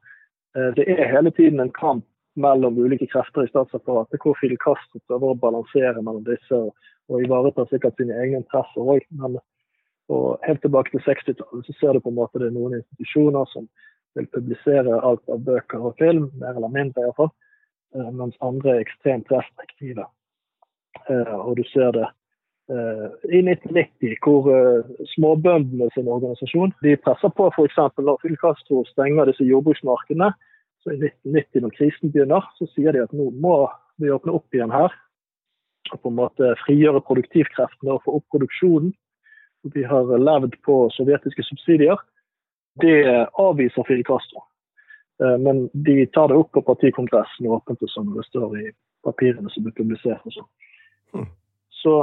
eh, 0.57 0.71
det 0.77 0.87
er 0.89 1.11
hele 1.11 1.31
tiden 1.35 1.63
en 1.63 1.73
kamp 1.77 2.05
mellom 2.39 2.77
ulike 2.79 3.07
krefter 3.11 3.43
i 3.43 3.51
statsapparatet, 3.51 4.19
hvor 4.23 4.37
Fidel 4.39 4.59
Castro 4.63 5.01
prøver 5.07 5.33
å 5.33 5.39
balansere 5.39 5.99
mellom 5.99 6.23
disse 6.27 6.55
og, 6.55 6.71
og 7.11 7.23
ivareta 7.25 7.65
sikkert 7.67 7.97
sine 7.99 8.15
egne 8.23 8.39
interesser 8.39 8.87
òg. 8.93 9.03
Og 10.11 10.43
helt 10.47 10.61
tilbake 10.63 10.93
til 10.93 11.03
60-tallet 11.05 11.67
så 11.67 11.77
ser 11.77 11.95
du 11.95 12.03
på 12.03 12.11
en 12.11 12.19
måte 12.19 12.39
det 12.39 12.49
er 12.49 12.55
noen 12.55 12.79
institusjoner 12.79 13.47
som 13.51 13.67
vil 14.17 14.27
publisere 14.31 14.99
alt 15.07 15.23
av 15.31 15.43
bøker 15.47 15.83
og 15.87 15.99
film, 15.99 16.29
mer 16.39 16.57
eller 16.57 16.71
mindre 16.71 17.05
iallfall, 17.05 17.31
eh, 17.95 18.09
mens 18.15 18.39
andre 18.43 18.75
er 18.75 18.85
ekstremt 18.85 19.31
restriktive. 19.31 20.07
Eh, 21.09 21.35
og 21.35 21.57
du 21.57 21.63
ser 21.71 21.93
det 21.95 22.07
eh, 22.71 23.07
i 23.37 23.41
1990, 23.41 24.15
hvor 24.23 24.49
småbøndene 25.15 25.89
sin 25.95 26.07
organisasjon 26.07 26.73
de 26.85 26.95
presser 27.05 27.33
på 27.37 27.49
f.eks. 27.51 27.79
når 27.97 28.19
Fidel 28.21 28.39
Castro 28.41 28.83
stenger 28.89 29.29
disse 29.29 29.47
jordbruksmarkedene. 29.47 30.31
Så 30.81 30.95
I 30.95 30.99
1990, 30.99 31.61
når 31.61 31.75
krisen 31.77 32.11
begynner, 32.11 32.45
så 32.57 32.67
sier 32.73 32.95
de 32.95 33.03
at 33.05 33.13
nå 33.13 33.29
må 33.43 33.55
vi 34.01 34.11
åpne 34.13 34.33
opp 34.37 34.55
igjen 34.55 34.73
her. 34.73 34.93
Og 35.91 35.99
på 36.01 36.09
en 36.09 36.19
måte 36.21 36.53
frigjøre 36.65 37.03
produktivkreftene 37.05 37.97
og 37.97 38.05
få 38.05 38.17
opp 38.19 38.25
produksjonen. 38.33 38.93
Vi 39.75 39.83
har 39.85 40.09
levd 40.17 40.55
på 40.65 40.77
sovjetiske 40.95 41.45
subsidier. 41.45 41.99
Det 42.81 43.03
avviser 43.37 43.85
Fidel 43.85 44.07
Castro. 44.07 44.45
Eh, 45.23 45.37
men 45.37 45.69
de 45.73 46.05
tar 46.05 46.27
det 46.27 46.35
opp 46.35 46.51
på 46.51 46.63
partikongressen 46.65 47.49
åpent 47.51 47.83
og 47.83 47.93
sånn, 47.93 48.13
det 48.15 48.25
står 48.29 48.57
i 48.57 48.67
papirene 49.05 49.51
som 49.53 49.65
blir 49.65 49.75
publisert. 49.77 50.25
og 50.25 50.33
sånn. 50.37 50.49
Hmm. 51.13 51.29
Så 51.69 51.95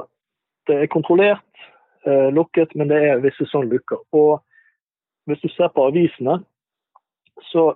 det 0.66 0.76
er 0.82 0.92
kontrollert, 0.92 1.64
eh, 2.06 2.28
lukket, 2.34 2.74
men 2.74 2.88
det 2.88 2.98
er 3.04 3.22
visse 3.24 3.46
sånne 3.48 3.72
lukker. 3.72 4.02
Og 4.12 4.42
hvis 5.28 5.40
du 5.44 5.48
ser 5.52 5.72
på 5.74 5.86
avisene, 5.88 6.40
så 7.52 7.70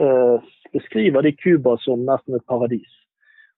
eh, 0.00 0.52
beskriver 0.72 1.22
de 1.22 1.32
Cuba 1.32 1.76
som 1.84 2.04
nesten 2.06 2.34
et 2.34 2.46
paradis. 2.48 2.90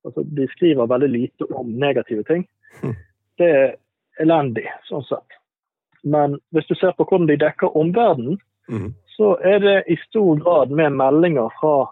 Altså, 0.04 0.22
de 0.22 0.46
skriver 0.52 0.86
veldig 0.86 1.08
lite 1.08 1.48
om 1.50 1.72
negative 1.80 2.22
ting. 2.28 2.46
Mm. 2.82 2.94
Det 3.38 3.50
er 3.50 3.74
elendig, 4.22 4.66
sånn 4.88 5.04
sett. 5.08 5.40
Men 6.06 6.38
hvis 6.54 6.68
du 6.70 6.76
ser 6.78 6.94
på 6.94 7.04
hvordan 7.04 7.26
de 7.30 7.38
dekker 7.40 7.76
omverdenen, 7.76 8.38
mm. 8.70 8.92
så 9.16 9.34
er 9.42 9.58
det 9.64 9.76
i 9.90 9.96
stor 10.04 10.38
grad 10.44 10.70
med 10.70 10.94
meldinger 11.00 11.50
fra 11.60 11.88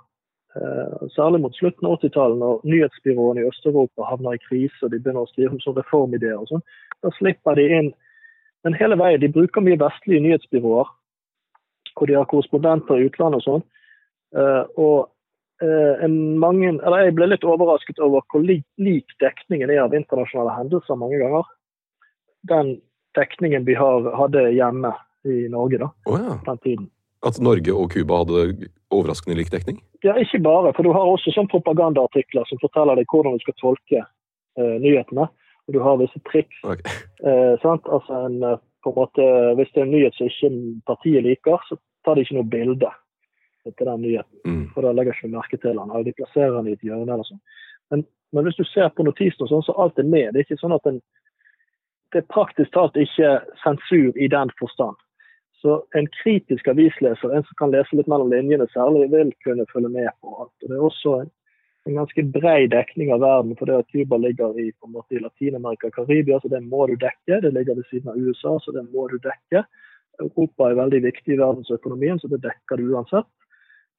Særlig 1.17 1.41
mot 1.43 1.57
slutten 1.59 1.89
av 1.89 1.97
80-tallet, 1.99 2.39
når 2.39 2.61
nyhetsbyråene 2.71 3.43
i 3.43 3.47
Øst-Europa 3.49 4.07
havner 4.07 4.37
i 4.37 4.43
krise 4.45 4.87
og 4.87 4.93
de 4.93 5.01
begynner 5.01 5.25
å 5.27 5.31
skrive 5.33 5.57
om 5.57 5.63
sånne 5.63 5.83
reformideer 5.83 6.39
og 6.39 6.47
sånn. 6.51 6.63
Da 7.03 7.11
slipper 7.19 7.59
de 7.59 7.69
inn 7.79 7.95
Men 8.65 8.77
hele 8.79 8.97
veien, 8.97 9.21
de 9.21 9.29
bruker 9.29 9.61
mye 9.61 9.77
vestlige 9.77 10.23
nyhetsbyråer, 10.25 10.89
hvor 11.99 12.09
de 12.09 12.15
har 12.17 12.25
korrespondenter 12.31 12.97
i 12.97 13.11
utlandet 13.11 13.43
og 13.43 13.45
sånn. 13.45 13.65
Eh, 14.41 14.63
og 14.81 15.11
eh, 15.61 16.07
mange, 16.41 16.71
eller 16.73 17.05
jeg 17.05 17.17
ble 17.19 17.29
litt 17.29 17.45
overrasket 17.45 18.01
over 18.01 18.25
hvor 18.33 18.41
lik 18.41 19.17
dekningen 19.21 19.69
er 19.69 19.83
av 19.85 19.93
internasjonale 19.93 20.57
hendelser 20.57 20.97
mange 20.97 21.21
ganger. 21.21 21.51
Den 22.49 22.73
dekningen 23.19 23.69
vi 23.69 23.77
har, 23.79 24.09
hadde 24.17 24.49
hjemme 24.57 24.95
i 25.29 25.45
Norge 25.53 25.81
da, 25.85 25.91
oh, 26.09 26.19
ja. 26.19 26.39
den 26.49 26.65
tiden. 26.65 26.89
At 27.25 27.39
Norge 27.41 27.73
og 27.73 27.93
Cuba 27.95 28.23
hadde 28.25 28.71
overraskende 28.95 29.39
lik 29.39 29.53
dekning? 29.53 29.81
Ja, 30.07 30.17
ikke 30.21 30.41
bare. 30.45 30.73
For 30.77 30.87
du 30.87 30.93
har 30.95 31.09
også 31.09 31.35
sånn 31.35 31.51
propagandaartikler 31.53 32.47
som 32.49 32.61
forteller 32.63 33.01
deg 33.01 33.11
hvordan 33.11 33.39
du 33.39 33.45
skal 33.45 33.57
tolke 33.61 34.03
uh, 34.05 34.77
nyhetene. 34.83 35.29
Og 35.65 35.77
du 35.77 35.81
har 35.81 36.01
visse 36.03 36.21
triks. 36.31 36.63
Okay. 36.63 37.01
Uh, 37.25 37.57
altså 37.65 38.19
en, 38.27 38.35
på 38.85 38.91
en 38.91 38.97
måte, 38.99 39.27
hvis 39.57 39.71
det 39.73 39.81
er 39.81 39.87
en 39.87 39.95
nyhet 39.95 40.17
som 40.19 40.29
ikke 40.29 40.49
partiet 40.91 41.25
liker, 41.25 41.63
så 41.65 41.79
tar 42.05 42.19
de 42.19 42.25
ikke 42.27 42.37
noe 42.37 42.51
bilde 42.53 42.91
til 43.65 43.89
den 43.89 44.03
nyheten. 44.03 44.41
Mm. 44.45 44.67
For 44.75 44.85
da 44.85 44.93
legger 44.93 45.17
ikke 45.17 45.31
merke 45.33 45.57
til 45.63 45.79
den. 45.79 45.95
De 46.05 46.13
plasserer 46.19 46.53
den 46.59 46.69
i 46.69 46.75
et 46.77 46.85
hjørne 46.85 47.17
eller 47.17 47.25
sånn. 47.25 47.41
Men, 47.95 48.05
men, 48.37 48.45
hvis 48.45 48.59
du 48.61 48.65
ser 48.69 48.93
på 48.93 49.07
notisen, 49.07 49.49
sånn, 49.49 49.65
så 49.65 49.73
alt 49.81 49.97
er 50.03 50.09
med. 50.09 50.35
Det 50.35 50.43
er 50.43 50.47
ikke 50.49 50.61
sånn 50.61 50.77
at 50.77 50.91
en 50.91 51.01
det 52.15 52.21
er 52.23 52.31
praktisk 52.31 52.71
talt 52.77 52.95
ikke 52.95 53.31
sensur 53.59 54.15
i 54.15 54.29
den 54.31 54.53
forstand. 54.61 54.95
Så 55.65 55.79
en 55.97 56.07
kritisk 56.13 56.67
avisleser, 56.69 57.31
en 57.33 57.45
som 57.47 57.57
kan 57.57 57.71
lese 57.73 57.97
litt 57.97 58.09
mellom 58.13 58.29
linjene 58.29 58.67
særlig, 58.75 59.07
vil 59.15 59.31
kunne 59.47 59.65
følge 59.71 59.89
med 59.95 60.11
på 60.21 60.35
alt. 60.43 60.53
Og 60.61 60.69
det 60.69 60.77
er 60.77 60.83
også 60.89 61.13
en, 61.23 61.31
en 61.89 61.97
ganske 62.03 62.25
bred 62.35 62.67
dekning 62.75 63.15
av 63.15 63.23
verden. 63.25 63.55
For 63.57 63.71
det 63.71 63.79
at 63.81 63.95
Cuba 63.95 64.19
ligger 64.21 64.59
i, 64.61 64.67
på 64.77 64.91
en 64.91 64.93
måte, 64.99 65.17
i 65.17 65.23
Latin-Amerika 65.25 65.89
og 65.89 65.97
Karibia, 65.97 66.37
så 66.43 66.53
det 66.53 66.61
må 66.67 66.85
du 66.91 66.99
dekke. 67.01 67.41
Det 67.47 67.55
ligger 67.57 67.81
ved 67.81 67.89
siden 67.89 68.13
av 68.13 68.21
USA, 68.21 68.59
så 68.61 68.77
det 68.77 68.85
må 68.91 69.07
du 69.09 69.17
dekke. 69.25 69.65
Europa 70.21 70.69
er 70.69 70.77
veldig 70.83 71.01
viktig 71.07 71.33
i 71.33 71.41
verdensøkonomien, 71.41 72.21
så 72.21 72.29
det 72.29 72.43
dekker 72.45 72.83
du 72.83 72.93
uansett. 72.93 73.31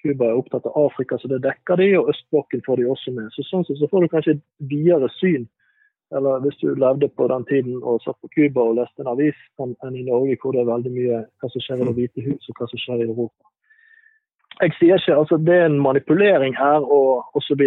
Cuba 0.06 0.30
er 0.30 0.38
opptatt 0.38 0.69
av 0.69 0.78
Afrika, 0.86 1.17
så 1.17 1.34
det 1.34 1.41
dekker 1.47 1.82
de, 1.82 1.89
og 1.97 2.13
østblokken 2.13 2.62
får 2.69 2.78
de 2.78 2.89
også 2.93 3.15
med. 3.17 3.34
Så 3.34 3.49
Sånn 3.49 3.65
sett 3.65 3.82
så 3.82 3.89
får 3.89 4.06
du 4.06 4.13
kanskje 4.13 4.38
et 4.38 4.45
videre 4.69 5.10
syn, 5.17 5.49
eller 6.13 6.44
hvis 6.44 6.60
du 6.62 6.68
levde 6.78 7.10
på 7.10 7.28
den 7.32 7.46
tiden 7.50 7.82
og 7.82 8.04
satt 8.04 8.18
på 8.22 8.30
Cuba 8.36 8.62
og 8.62 8.78
leste 8.78 9.02
en 9.02 9.10
avis, 9.10 9.39
enn 9.60 9.98
i 9.98 10.06
Norge, 10.06 10.38
hvor 10.41 10.54
det 10.54 10.62
er 10.62 10.70
veldig 10.70 10.94
mye 10.94 11.24
hva 11.41 11.50
som 11.50 11.63
skjer 11.63 11.82
i 11.82 11.88
Det 11.89 11.96
hvite 11.98 12.26
hus, 12.28 12.50
og 12.50 12.60
hva 12.60 12.70
som 12.70 12.82
skjer 12.82 13.02
i 13.02 13.10
Europa 13.10 13.56
jeg 14.63 14.76
sier 14.80 15.02
ikke 15.02 15.18
altså 15.20 15.38
Det 15.38 15.56
er 15.56 15.68
en 15.68 15.82
manipulering 15.82 16.56
her 16.58 16.86
og 16.98 17.26
osv. 17.36 17.62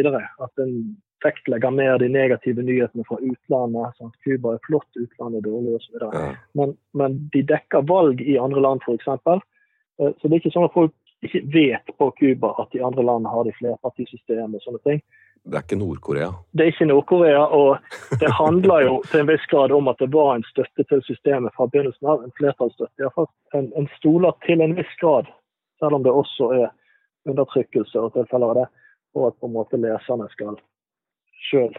At 0.45 0.63
en 0.63 0.97
vektlegger 1.25 1.71
mer 1.75 1.99
de 1.99 2.09
negative 2.09 2.63
nyhetene 2.63 3.05
fra 3.09 3.19
utlandet. 3.19 3.99
Sånn 3.99 4.15
Cuba 4.25 4.55
er 4.55 4.65
flott, 4.67 4.89
utlandet 4.95 5.43
er 5.43 5.51
dårlig 5.51 5.75
osv. 5.81 5.99
Ja. 6.01 6.31
Men, 6.59 6.77
men 6.95 7.19
de 7.35 7.43
dekker 7.43 7.87
valg 7.91 8.23
i 8.23 8.39
andre 8.39 8.63
land, 8.63 8.87
f.eks. 8.87 9.09
Eh, 9.19 10.13
så 10.15 10.25
det 10.25 10.37
er 10.37 10.41
ikke 10.41 10.55
sånn 10.55 10.69
at 10.69 10.77
folk 10.77 10.95
ikke 11.27 11.43
vet 11.51 11.97
på 11.99 12.13
Cuba 12.21 12.53
at 12.63 12.71
de 12.73 12.85
andre 12.87 13.03
landene 13.03 13.33
har 13.33 13.49
de 13.49 13.57
flerpartisystemet 13.59 14.61
og 14.61 14.65
sånne 14.65 14.85
ting. 14.87 15.03
Det 15.45 15.57
er 15.57 15.65
ikke 15.65 15.79
Nord-Korea? 15.81 16.31
Det 16.53 16.65
er 16.65 16.73
ikke 16.73 16.89
Nord-Korea. 16.91 17.45
Og 17.59 17.79
det 18.21 18.31
handler 18.39 18.85
jo 18.87 18.95
til 19.11 19.23
en 19.23 19.31
viss 19.31 19.47
grad 19.53 19.73
om 19.73 19.89
at 19.89 20.01
det 20.03 20.11
var 20.13 20.35
en 20.35 20.47
støtte 20.51 20.85
til 20.91 21.03
systemet 21.07 21.55
fra 21.57 21.67
begynnelsen 21.71 22.11
av. 22.11 22.25
En 22.25 22.35
flertallsstøtte. 22.41 22.95
Iallfall 23.01 23.31
en, 23.59 23.71
en 23.81 23.89
stoler 23.97 24.37
til 24.47 24.65
en 24.65 24.77
viss 24.77 24.95
grad 25.01 25.31
selv 25.79 25.95
om 25.95 26.03
det 26.03 26.13
også 26.13 26.51
er 26.59 26.69
undertrykkelse 27.29 28.01
og 28.01 28.15
tilfeller 28.15 28.53
av 28.53 28.59
det, 28.59 28.67
og 29.17 29.29
at 29.29 29.39
på 29.41 29.49
en 29.49 29.57
måte 29.57 29.81
leserne 29.81 30.29
skal 30.35 30.59
sjøl 31.49 31.75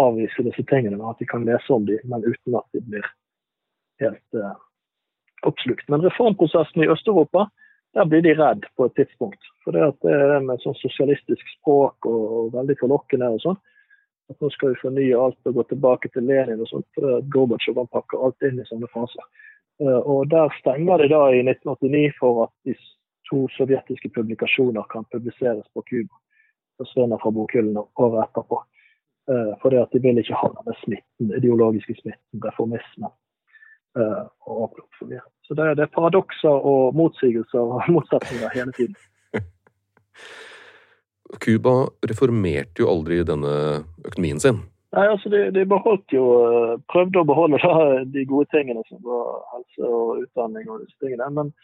avvise 0.00 0.44
disse 0.44 0.64
tingene, 0.70 1.00
at 1.08 1.20
de 1.20 1.28
kan 1.28 1.46
lese 1.48 1.72
om 1.72 1.86
dem, 1.88 2.00
men 2.10 2.24
uten 2.26 2.58
at 2.58 2.66
de 2.76 2.82
blir 2.84 3.06
helt 4.02 4.36
uh, 4.36 4.56
oppslukt. 5.48 5.86
Men 5.88 6.04
reformprosessen 6.04 6.84
i 6.84 6.90
Øst-Europa, 6.92 7.46
der 7.96 8.04
blir 8.04 8.22
de 8.22 8.34
redd 8.36 8.66
på 8.76 8.84
et 8.84 8.94
tidspunkt. 8.98 9.40
For 9.64 9.72
det, 9.72 9.86
at 9.88 10.04
det 10.04 10.12
er 10.12 10.44
med 10.44 10.60
sånn 10.60 10.76
sosialistisk 10.76 11.48
språk 11.54 12.08
og, 12.08 12.24
og 12.38 12.52
veldig 12.58 12.76
forlokkende 12.82 13.30
og 13.32 13.40
sånn. 13.44 13.58
At 14.30 14.42
nå 14.42 14.50
skal 14.52 14.74
vi 14.74 14.82
fornye 14.82 15.22
alt 15.22 15.48
og 15.48 15.56
gå 15.56 15.64
tilbake 15.70 16.10
til 16.12 16.26
Lenin 16.28 16.60
og 16.60 16.68
sånt. 16.68 16.86
For 16.98 17.24
Gorbatsjov 17.32 17.80
pakker 17.94 18.26
alt 18.26 18.46
inn 18.46 18.60
i 18.60 18.68
sånne 18.68 18.90
faser. 18.92 19.24
Uh, 19.80 20.00
og 20.00 20.28
der 20.32 20.52
stenger 20.60 21.00
de 21.00 21.08
da 21.12 21.22
i 21.32 21.42
1989 21.44 22.14
for 22.20 22.46
at 22.46 22.54
de 22.68 22.76
to 23.30 23.44
sovjetiske 23.56 24.12
publikasjoner 24.14 24.86
kan 24.92 25.08
publiseres 25.12 25.66
på 25.74 25.84
Cuba. 25.88 26.20
Forsvinner 26.80 27.20
fra 27.22 27.32
bokhyllene 27.32 27.84
året 28.02 28.26
etterpå. 28.26 28.60
Uh, 29.30 29.52
for 29.62 29.72
det 29.72 29.86
at 29.86 29.96
de 29.96 30.04
vil 30.04 30.20
ikke 30.20 30.36
ha 30.42 30.52
denne 30.58 30.76
smitten, 30.82 31.32
ideologiske 31.40 31.96
smitten, 32.02 32.44
reformisme. 33.96 33.98
Uh, 34.20 34.26
og 34.46 34.78
for 34.98 35.10
mye. 35.10 35.24
Så 35.46 35.54
det, 35.54 35.76
det 35.78 35.86
er 35.86 35.94
paradokser 35.94 36.70
og 36.72 36.94
motsigelser 36.98 37.58
og 37.58 37.82
motsetninger 37.94 38.54
hele 38.54 38.72
tiden. 38.76 38.96
Cuba 41.42 41.74
reformerte 42.06 42.82
jo 42.82 42.90
aldri 42.90 43.22
denne 43.26 43.52
økonomien 44.04 44.42
sin. 44.42 44.64
Nei, 44.96 45.06
altså 45.10 45.28
de, 45.28 45.40
de 45.52 45.66
beholdt 45.68 46.12
jo, 46.14 46.24
eh, 46.46 46.76
prøvde 46.88 47.20
å 47.20 47.28
beholde 47.28 47.58
da, 47.60 47.72
de 48.14 48.22
gode 48.28 48.48
tingene 48.54 48.84
som 48.88 49.02
var 49.04 49.42
helse 49.54 49.88
og 49.88 50.22
utdanning 50.22 50.70
og 50.70 50.84
disse 50.84 50.98
tingene. 51.02 51.32
Men 51.40 51.56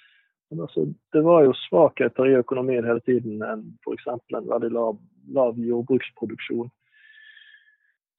men 0.52 0.60
altså, 0.60 0.82
det 1.16 1.22
var 1.24 1.46
jo 1.46 1.54
svakheter 1.56 2.26
i 2.28 2.34
økonomien 2.36 2.84
hele 2.84 3.00
tiden 3.08 3.38
f.eks. 3.86 4.10
en 4.36 4.50
veldig 4.50 4.68
lav, 4.74 4.98
lav 5.32 5.56
jordbruksproduksjon. 5.56 6.68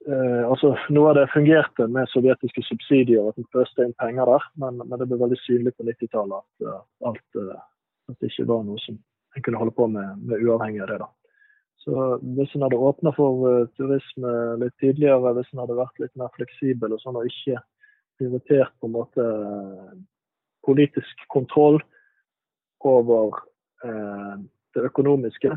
Eh, 0.04 0.50
altså, 0.50 0.74
Noe 0.92 1.12
av 1.13 1.16
det 1.16 1.30
fungerte 1.32 1.86
med 1.88 2.10
sovjetiske 2.12 2.66
subsidier, 2.68 3.24
at 3.30 3.39
en 3.39 3.48
pøste 3.56 3.86
inn 3.86 3.96
penger 4.02 4.28
der. 4.28 4.48
Men, 4.60 4.82
men, 4.84 4.98
det 5.00 5.08
ble 5.08 5.20
veldig 5.22 5.39
synlig 5.46 5.76
på 5.78 5.88
90-tallet 5.88 6.42
at, 6.42 6.66
uh, 6.68 6.82
alt, 7.08 7.28
uh, 7.39 7.62
at 8.12 8.18
det 8.20 8.32
ikke 8.32 8.50
var 8.52 8.66
noe 8.68 8.82
som 8.84 8.98
en 9.34 9.46
kunne 9.46 9.62
holde 9.62 9.76
på 9.78 9.88
med, 9.94 10.26
med 10.28 10.44
uavhengig 10.44 10.84
av 10.84 10.92
det. 10.92 11.00
da. 11.06 11.10
Så 11.84 12.08
Hvis 12.36 12.52
en 12.56 12.66
hadde 12.68 12.82
åpna 12.89 13.13
for 13.16 13.48
uh, 13.48 13.70
turisme 13.80 14.34
litt 14.66 14.76
tidligere, 14.84 15.34
hvis 15.38 15.54
en 15.54 15.63
hadde 15.63 15.80
vært 15.80 16.04
litt 16.04 16.16
mer 16.20 16.36
fleksibel 16.36 16.98
og 16.98 17.04
sånn, 17.04 17.22
og 17.22 17.32
ikke 17.32 17.63
prioritert 18.20 18.76
på 18.80 18.92
en 18.92 18.98
måte 19.00 19.30
politisk 20.68 21.28
kontroll, 21.34 21.80
over 22.84 23.38
det 23.80 24.82
økonomiske, 24.84 25.54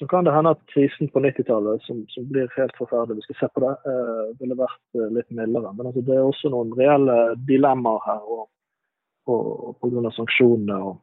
så 0.00 0.06
kan 0.06 0.24
det 0.24 0.32
hende 0.32 0.50
at 0.50 0.60
krisen 0.72 1.08
på 1.12 1.20
90-tallet, 1.20 1.82
som, 1.82 1.98
som, 2.08 2.24
blir 2.28 2.48
helt 2.56 2.76
forferdelig, 2.78 3.16
vi 3.16 3.24
skal 3.26 3.36
se 3.40 3.48
på 3.54 3.60
det, 3.60 3.72
eh, 3.90 4.22
ville 4.40 4.56
vært 4.56 4.96
eh, 4.96 5.10
litt 5.12 5.26
mildere. 5.36 5.74
Men 5.76 5.90
altså, 5.90 6.00
det 6.06 6.14
er 6.16 6.24
også 6.24 6.48
noen 6.54 6.70
reelle 6.78 7.16
dilemmaer 7.50 8.00
her 8.06 8.22
og, 8.24 8.46
og, 9.28 9.50
og 9.68 9.74
pga. 9.84 10.12
sanksjonene 10.16 10.78
og, 10.88 10.94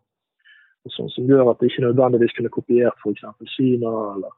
og 0.82 0.96
sånn, 0.96 1.12
som 1.14 1.30
gjør 1.30 1.52
at 1.52 1.62
det 1.62 1.70
ikke 1.70 1.86
nødvendigvis 1.86 2.34
kunne 2.40 2.54
kopiert 2.58 3.06
f.eks. 3.06 3.22
Kina 3.54 3.94
eller 4.16 4.34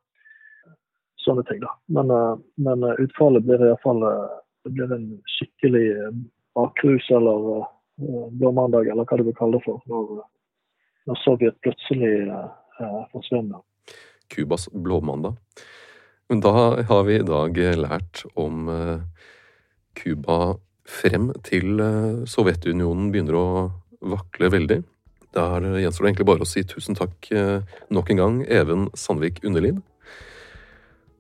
sånne 1.23 1.47
ting. 1.47 1.63
da. 1.63 1.71
Men, 1.95 2.11
eh, 2.17 2.35
men 2.67 2.83
eh, 2.83 2.99
utfallet 3.07 3.47
blir 3.47 3.63
iallfall 3.69 4.03
det 4.67 4.75
blir 4.75 4.91
en 4.91 5.07
skikkelig 5.37 5.87
bakrus 6.59 7.07
eller 7.15 7.63
blåmandag, 8.35 8.91
eller 8.91 9.07
hva 9.07 9.17
du 9.17 9.23
vil 9.23 9.39
kalle 9.39 9.55
det 9.55 9.63
for, 9.63 9.79
når, 9.87 10.19
når 11.07 11.23
Sovjet 11.23 11.63
plutselig 11.63 12.13
eh, 12.27 13.01
forsvinner. 13.15 13.63
Cubas 14.29 14.69
blåmandag. 14.71 15.37
Men 16.29 16.43
da 16.45 16.53
har 16.85 17.03
vi 17.07 17.17
i 17.17 17.25
dag 17.25 17.57
lært 17.57 18.23
om 18.37 18.69
Cuba 19.97 20.39
eh, 20.51 20.57
frem 20.89 21.31
til 21.45 21.81
eh, 21.81 22.25
Sovjetunionen 22.29 23.09
begynner 23.13 23.37
å 23.39 23.49
vakle 24.13 24.51
veldig. 24.53 24.79
Der 25.33 25.65
gjenstår 25.81 26.05
det 26.05 26.11
egentlig 26.11 26.29
bare 26.29 26.45
å 26.45 26.49
si 26.49 26.63
tusen 26.65 26.97
takk 26.97 27.31
eh, 27.33 27.65
nok 27.93 28.13
en 28.13 28.21
gang, 28.21 28.37
Even 28.45 28.87
Sandvik 28.97 29.41
Underlid. 29.45 29.81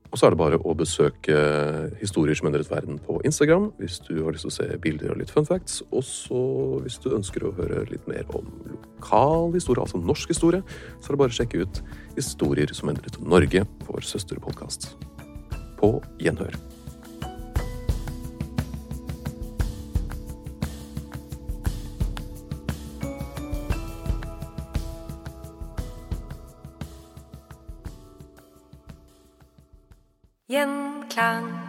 Og 0.09 0.17
så 0.17 0.25
er 0.25 0.33
det 0.33 0.39
bare 0.41 0.57
å 0.57 0.73
besøke 0.77 1.35
Historier 1.99 2.37
som 2.37 2.49
endret 2.49 2.71
verden 2.71 2.97
på 3.05 3.19
Instagram 3.27 3.69
hvis 3.77 3.99
du 4.07 4.15
har 4.23 4.33
lyst 4.33 4.47
til 4.47 4.53
å 4.53 4.55
se 4.55 4.79
bilder 4.81 5.13
og 5.13 5.21
litt 5.21 5.33
fun 5.33 5.45
facts. 5.45 5.83
Og 5.91 6.01
så 6.05 6.41
hvis 6.85 6.97
du 7.03 7.11
ønsker 7.13 7.45
å 7.45 7.53
høre 7.59 7.85
litt 7.91 8.07
mer 8.09 8.25
om 8.37 8.49
lokal 8.71 9.53
historie, 9.53 9.85
altså 9.85 10.01
norsk 10.01 10.33
historie, 10.33 10.63
så 10.97 11.11
er 11.11 11.15
det 11.15 11.21
bare 11.23 11.35
å 11.35 11.39
sjekke 11.41 11.63
ut 11.65 11.83
Historier 12.19 12.73
som 12.75 12.89
endret 12.91 13.15
Norge, 13.23 13.63
vår 13.87 14.03
søsterpodkast. 14.03 14.89
På 15.79 15.99
gjenhør. 16.19 16.57
Gjenklang. 30.49 31.68